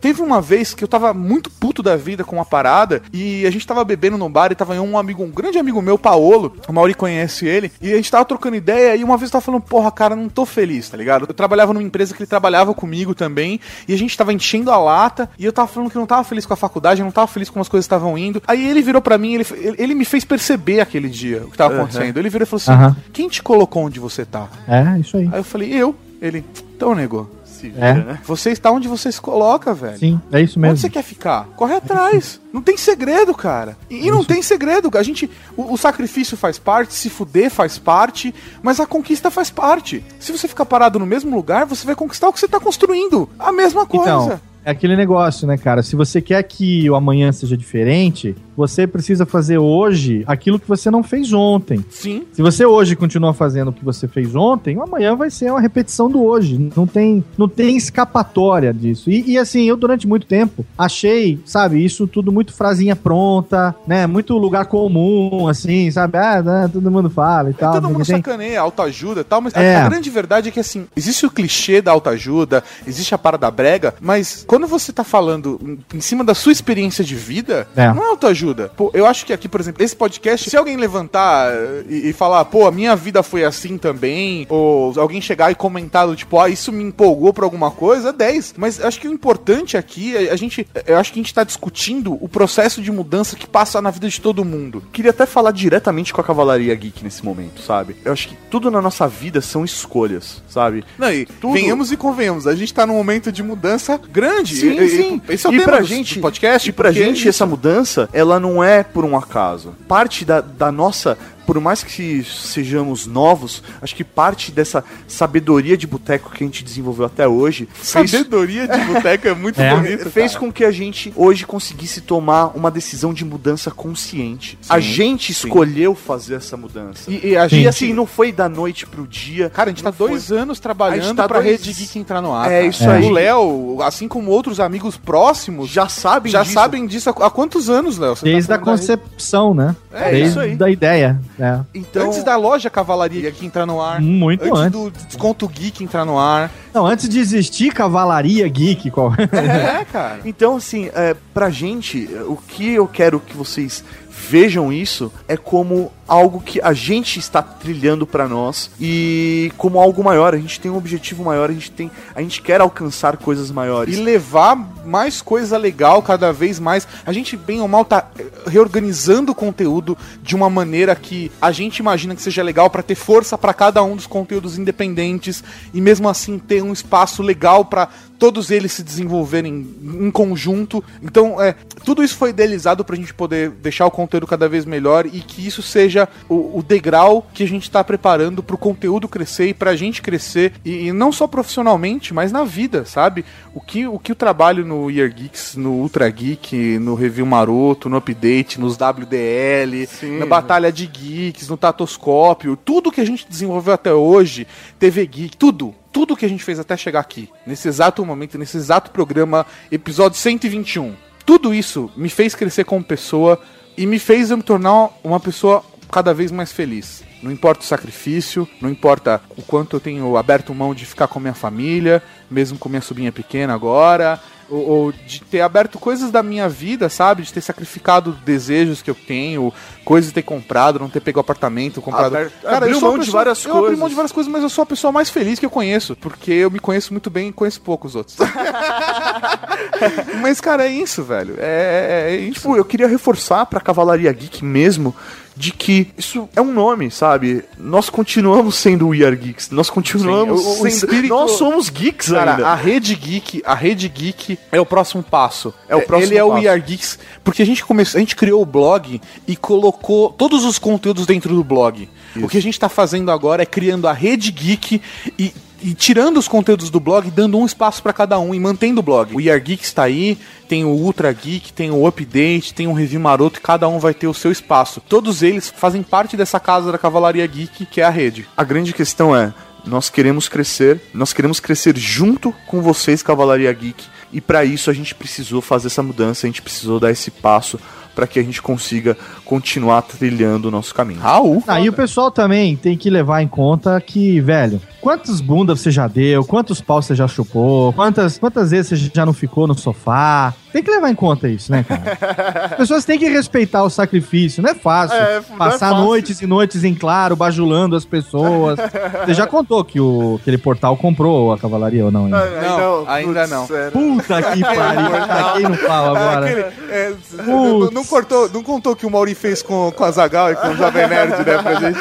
[0.00, 3.50] Teve uma vez que eu tava muito puto da vida com uma parada e a
[3.50, 6.72] gente tava bebendo no bar e tava um amigo, um grande amigo meu, Paolo, o
[6.72, 9.62] Mauri conhece ele, e a gente tava trocando ideia e uma vez eu tava falando,
[9.62, 11.26] porra, cara, não tô feliz, tá ligado?
[11.28, 14.76] Eu trabalhava numa empresa que ele trabalhava comigo também e a gente tava enchendo a
[14.76, 17.26] lata e eu tava falando que não tava feliz com a faculdade, eu não tava
[17.26, 18.42] feliz como as coisas estavam indo.
[18.46, 19.46] Aí ele virou pra mim, ele,
[19.78, 22.16] ele, me fez perceber aquele dia o que tava acontecendo.
[22.16, 22.96] Ele virou e falou assim: Aham.
[23.12, 24.48] quem te colocou onde você tá?
[24.66, 25.28] É, isso aí.
[25.32, 25.94] Aí eu falei, eu.
[26.20, 26.44] Ele,
[26.76, 27.30] Então, nego,
[27.60, 27.92] Se É.
[27.94, 28.18] vira, né?
[28.24, 29.98] você está onde você se coloca, velho.
[29.98, 30.76] Sim, é isso Onde mesmo.
[30.78, 31.46] você quer ficar?
[31.56, 32.40] Corre atrás.
[32.52, 33.76] Não tem segredo, cara.
[33.88, 34.90] E, e não tem segredo.
[34.98, 35.30] A gente.
[35.56, 40.04] O, o sacrifício faz parte, se fuder faz parte, mas a conquista faz parte.
[40.18, 43.28] Se você ficar parado no mesmo lugar, você vai conquistar o que você tá construindo.
[43.38, 44.10] A mesma coisa.
[44.24, 45.82] Então, é aquele negócio, né, cara?
[45.82, 50.90] Se você quer que o amanhã seja diferente, você precisa fazer hoje aquilo que você
[50.90, 51.84] não fez ontem.
[51.88, 52.24] Sim.
[52.32, 55.60] Se você hoje continua fazendo o que você fez ontem, o amanhã vai ser uma
[55.60, 56.70] repetição do hoje.
[56.76, 59.10] Não tem, não tem escapatória disso.
[59.10, 64.06] E, e, assim, eu durante muito tempo achei, sabe, isso tudo muito frasinha pronta, né?
[64.06, 66.18] Muito lugar comum, assim, sabe?
[66.18, 67.72] Ah, né, todo mundo fala e tal.
[67.72, 69.76] Todo mundo tem- sacaneia, autoajuda e tal, mas a- É.
[69.76, 73.94] a, grande verdade é que, assim, existe o clichê da autoajuda, existe a parada brega,
[74.00, 77.86] mas quando você tá falando em- cima da sua experiência de vida, É.
[77.92, 78.68] não é autoajuda.
[78.76, 81.52] Pô, eu acho que aqui, por exemplo, esse podcast, se alguém levantar
[81.88, 86.08] e, e falar, pô, a minha vida foi assim também, ou alguém chegar e comentar,
[86.08, 88.54] do tipo, ah, isso me empolgou pra alguma coisa, é 10.
[88.56, 91.32] Mas eu acho que o importante aqui, é a gente, eu acho que a gente
[91.34, 94.82] tá discutindo o processo de mudança que passa na vida de todo mundo.
[94.92, 97.94] Queria até falar diretamente com a Cavalaria Geek nesse momento, sabe?
[98.04, 100.82] Eu acho que tudo na nossa vida são escolhas, sabe?
[100.98, 101.52] Não, e Tudo.
[101.52, 104.39] venhamos e convenhamos, a gente tá num momento de mudança grande.
[104.46, 105.22] Sim, E- e- sim.
[105.28, 106.68] Esse é o e tema pra do- gente, do podcast.
[106.68, 109.74] e pra gente isso- essa mudança, ela não é por um acaso.
[109.88, 111.16] Parte da, da nossa,
[111.50, 116.62] por mais que sejamos novos, acho que parte dessa sabedoria de boteco que a gente
[116.62, 119.74] desenvolveu até hoje fez, Sabedoria de boteco é muito É.
[119.74, 120.08] bonito.
[120.10, 120.46] fez cara.
[120.46, 124.56] com que a gente hoje conseguisse tomar uma decisão de mudança consciente.
[124.68, 125.48] a gente sim.
[125.48, 127.10] escolheu fazer essa mudança.
[127.10, 127.66] E, e a E gente.
[127.68, 129.50] assim, não foi da noite pro dia.
[129.50, 132.22] Cara, a gente tá não foi- dois anos trabalhando tá pra dois- Rede Geek entrar
[132.22, 132.46] no ar.
[132.48, 132.66] É cara.
[132.68, 133.04] isso aí.
[133.06, 136.52] O Léo, assim como outros amigos próximos, já, Já sabem disso.
[136.52, 138.14] sabem disso há, há quantos anos, Léo?
[138.14, 139.74] Tá Desde a falando da concepção, né?
[139.92, 140.54] É, Desde isso aí.
[140.54, 141.20] da ideia.
[141.40, 141.60] É.
[141.74, 144.00] Então, Antes da loja Cavalaria aqui entrar no ar.
[144.00, 144.72] Muito antes, antes.
[144.72, 146.50] do Desconto Geek entrar no ar.
[146.74, 149.12] Não, antes de existir Cavalaria Geek, qual...
[149.14, 150.20] É, cara.
[150.24, 153.82] Então, assim, é, pra gente, o que eu quero que vocês
[154.20, 160.02] vejam isso é como algo que a gente está trilhando pra nós e como algo
[160.02, 160.34] maior.
[160.34, 163.96] A gente tem um objetivo maior, a gente tem, a gente quer alcançar coisas maiores.
[163.96, 166.86] E levar mais coisa legal cada vez mais.
[167.06, 171.52] A gente, bem ou mal, tá eh, reorganizando o conteúdo de uma maneira que a
[171.52, 175.80] gente imagina que seja legal pra ter força pra cada um dos conteúdos independentes e
[175.80, 180.84] mesmo assim ter um espaço legal pra todos eles se desenvolverem em conjunto.
[181.02, 181.54] Então, é,
[181.84, 185.46] tudo isso foi idealizado pra gente poder deixar o conteúdo cada vez melhor e que
[185.46, 189.76] isso seja o, o degrau que a gente tá preparando pro conteúdo crescer e pra
[189.76, 193.24] gente crescer e, e não só profissionalmente, mas na vida, sabe?
[193.54, 197.88] O que o, que o trabalho no Year Geeks, no Ultra Geek, no Review Maroto,
[197.88, 199.88] no Update, nos WDL,
[200.18, 204.46] na Batalha de Geeks, no Tatoscópio, tudo que a gente desenvolveu até hoje,
[204.78, 208.56] TV Geek, tudo, tudo que a gente fez até chegar aqui, nesse exato momento, nesse
[208.56, 210.94] exato programa, episódio 121.
[211.24, 213.40] Tudo isso me fez crescer como pessoa
[213.80, 217.02] e me fez eu me tornar uma pessoa cada vez mais feliz.
[217.22, 221.18] Não importa o sacrifício, não importa o quanto eu tenho aberto mão de ficar com
[221.18, 224.20] minha família, mesmo com minha sobrinha pequena agora,
[224.50, 227.22] ou, ou de ter aberto coisas da minha vida, sabe?
[227.22, 229.52] De ter sacrificado desejos que eu tenho,
[229.84, 232.16] coisas de ter comprado, não ter pego apartamento, comprado.
[232.16, 233.88] Aber- Cara, abriu eu mão uma de pessoa- várias eu abri mão coisas.
[233.90, 236.50] de várias coisas, mas eu sou a pessoa mais feliz que eu conheço, porque eu
[236.50, 238.16] me conheço muito bem e conheço poucos outros.
[240.20, 241.34] mas, cara, é isso, velho.
[241.38, 242.34] É, é, é isso.
[242.40, 244.94] Tipo, eu queria reforçar pra Cavalaria Geek mesmo
[245.40, 247.42] de que isso é um nome, sabe?
[247.58, 249.48] Nós continuamos sendo We Are Geeks.
[249.50, 252.46] Nós continuamos Sim, o- o espírito- Nós somos geeks Cara, ainda.
[252.48, 255.54] a Rede Geek, a Rede Geek é o próximo passo.
[255.66, 256.42] É o próximo Ele é o passo.
[256.42, 260.44] We Are Geeks, porque a gente começou, a gente criou o blog e colocou todos
[260.44, 261.88] os conteúdos dentro do blog.
[262.16, 264.82] O que a gente tá fazendo agora é criando a Rede Geek
[265.18, 265.32] e
[265.62, 268.82] e tirando os conteúdos do blog, dando um espaço pra cada um e mantendo o
[268.82, 269.14] blog.
[269.14, 272.72] O We Are Geeks está aí, tem o Ultra Geek, tem o Update, tem o
[272.72, 274.80] Review Maroto e cada um vai ter o seu espaço.
[274.80, 278.26] Todos eles fazem parte dessa casa da Cavalaria Geek, que é a rede.
[278.36, 279.32] A grande questão é,
[279.64, 284.72] nós queremos crescer, nós queremos crescer junto com vocês, Cavalaria Geek, e pra isso a
[284.72, 287.58] gente precisou fazer essa mudança, a gente precisou dar esse passo
[287.94, 288.96] pra que a gente consiga
[289.30, 290.98] continuar trilhando o nosso caminho.
[290.98, 291.40] Raul.
[291.46, 295.86] Aí o pessoal também tem que levar em conta que, velho, quantas bundas você já
[295.86, 300.34] deu, quantos paus você já chupou, quantas, quantas vezes você já não ficou no sofá.
[300.52, 302.46] Tem que levar em conta isso, né, cara?
[302.46, 304.96] As pessoas têm que respeitar o sacrifício, não é fácil.
[304.96, 305.84] É, não é Passar fácil.
[305.84, 308.58] noites e noites em claro, bajulando as pessoas.
[309.04, 312.06] Você já contou que o, aquele portal comprou a cavalaria ou não?
[312.06, 312.40] Ainda?
[312.40, 313.46] Não, ainda não.
[313.46, 316.26] Puta que pariu, taquei no pau agora.
[316.26, 320.32] Aquele, é, não, não cortou, não contou que o Mauri fez com, com a Zagal
[320.32, 321.78] e com o Jovem Nerd, né, pra gente.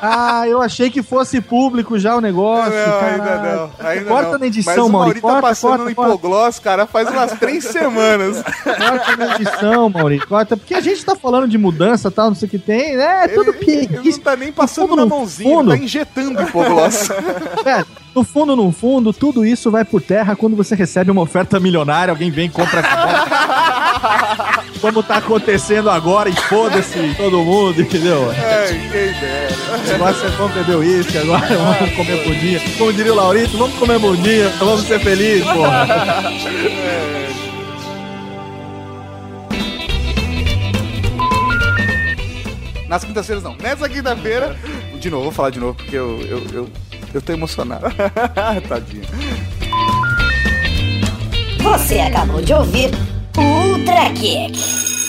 [0.00, 1.98] Ah, eu achei que fosse público.
[1.98, 2.72] já o negócio.
[2.72, 3.56] Não, ainda caralho.
[3.78, 3.86] não.
[3.86, 4.38] Ainda corta não.
[4.38, 5.20] na edição, Mas o Mauri.
[5.20, 8.42] Tá passando corta, hipogloss, cara, faz umas três semanas.
[8.42, 10.20] Corta na edição, Mauri.
[10.20, 10.56] Corta.
[10.56, 13.24] Porque a gente tá falando de mudança e tal, não sei o que tem, né?
[13.24, 14.20] É tudo não pieguice.
[14.20, 15.70] tá nem passando fundo, na mãozinha, fundo.
[15.70, 17.08] tá injetando hipogloss.
[17.64, 17.84] É,
[18.14, 22.10] no fundo, no fundo, tudo isso vai por terra quando você recebe uma oferta milionária,
[22.10, 23.71] alguém vem e compra essa
[24.80, 28.30] Como tá acontecendo agora e foda-se todo mundo, entendeu?
[28.30, 29.54] Ai, quem dera.
[29.72, 32.60] O negócio é vamos beber uísque agora, vamos comer bundinha.
[32.76, 35.86] Como diria o Laurito, vamos comer bundinha, vamos ser felizes, porra.
[42.88, 43.56] Nas quintas-feiras não.
[43.56, 44.54] Nessa quinta-feira,
[45.00, 46.68] de novo, vou falar de novo porque eu, eu, eu,
[47.14, 47.86] eu tô emocionado.
[48.68, 49.04] Tadinho.
[51.62, 52.90] Você acabou de ouvir
[53.38, 55.01] Ultra Kick.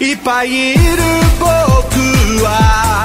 [0.00, 0.80] いっぱいいる
[1.38, 1.44] 僕
[2.42, 3.04] は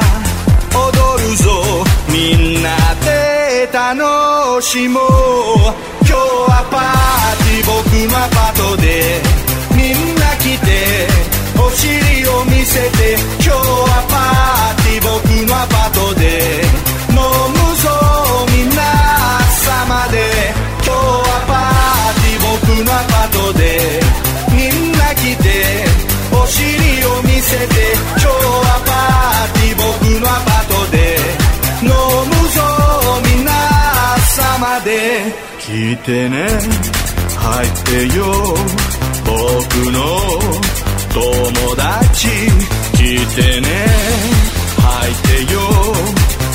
[0.71, 1.83] 踊るぞ。
[2.07, 2.71] みんな
[3.03, 5.03] で楽しもう。
[6.07, 9.19] 今日はパーティー僕のアパートで。
[9.75, 11.05] みんな来て
[11.59, 13.19] お尻を見せて。
[13.43, 15.19] 今日はパーティー僕
[15.51, 16.63] のアパートで。
[17.11, 17.19] 飲
[17.51, 17.91] むぞ
[18.55, 18.71] 皆
[19.51, 20.55] 様で。
[20.79, 23.99] 今日はパーティー僕のアパートで。
[24.55, 25.84] みんな来て
[26.45, 26.61] お尻
[27.05, 27.73] を見せて
[28.09, 29.89] 今日はパーティー僕
[30.21, 31.17] のアパートで
[31.81, 31.89] 飲
[32.29, 32.61] むぞ
[33.33, 33.49] 皆
[34.29, 35.33] 様で。
[35.59, 36.45] 聞いてね
[37.35, 38.21] 入ってよ。
[39.25, 39.33] 僕
[39.89, 39.97] の
[41.09, 42.27] 友達。
[42.93, 43.67] 聞いてね
[44.77, 45.57] 入ってよ。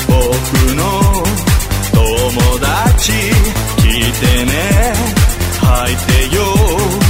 [0.07, 0.15] 僕
[0.73, 0.81] の
[1.91, 1.99] 友
[2.61, 3.11] 達。
[3.75, 4.51] 聞いてね
[5.59, 7.00] 入ってよ。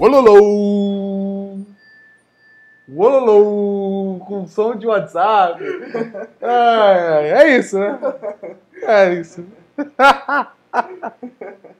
[0.00, 1.58] Ololô!
[2.96, 4.20] Ololô!
[4.20, 5.60] Com som de WhatsApp.
[6.40, 7.98] Ai, é isso, né?
[8.82, 9.44] É isso.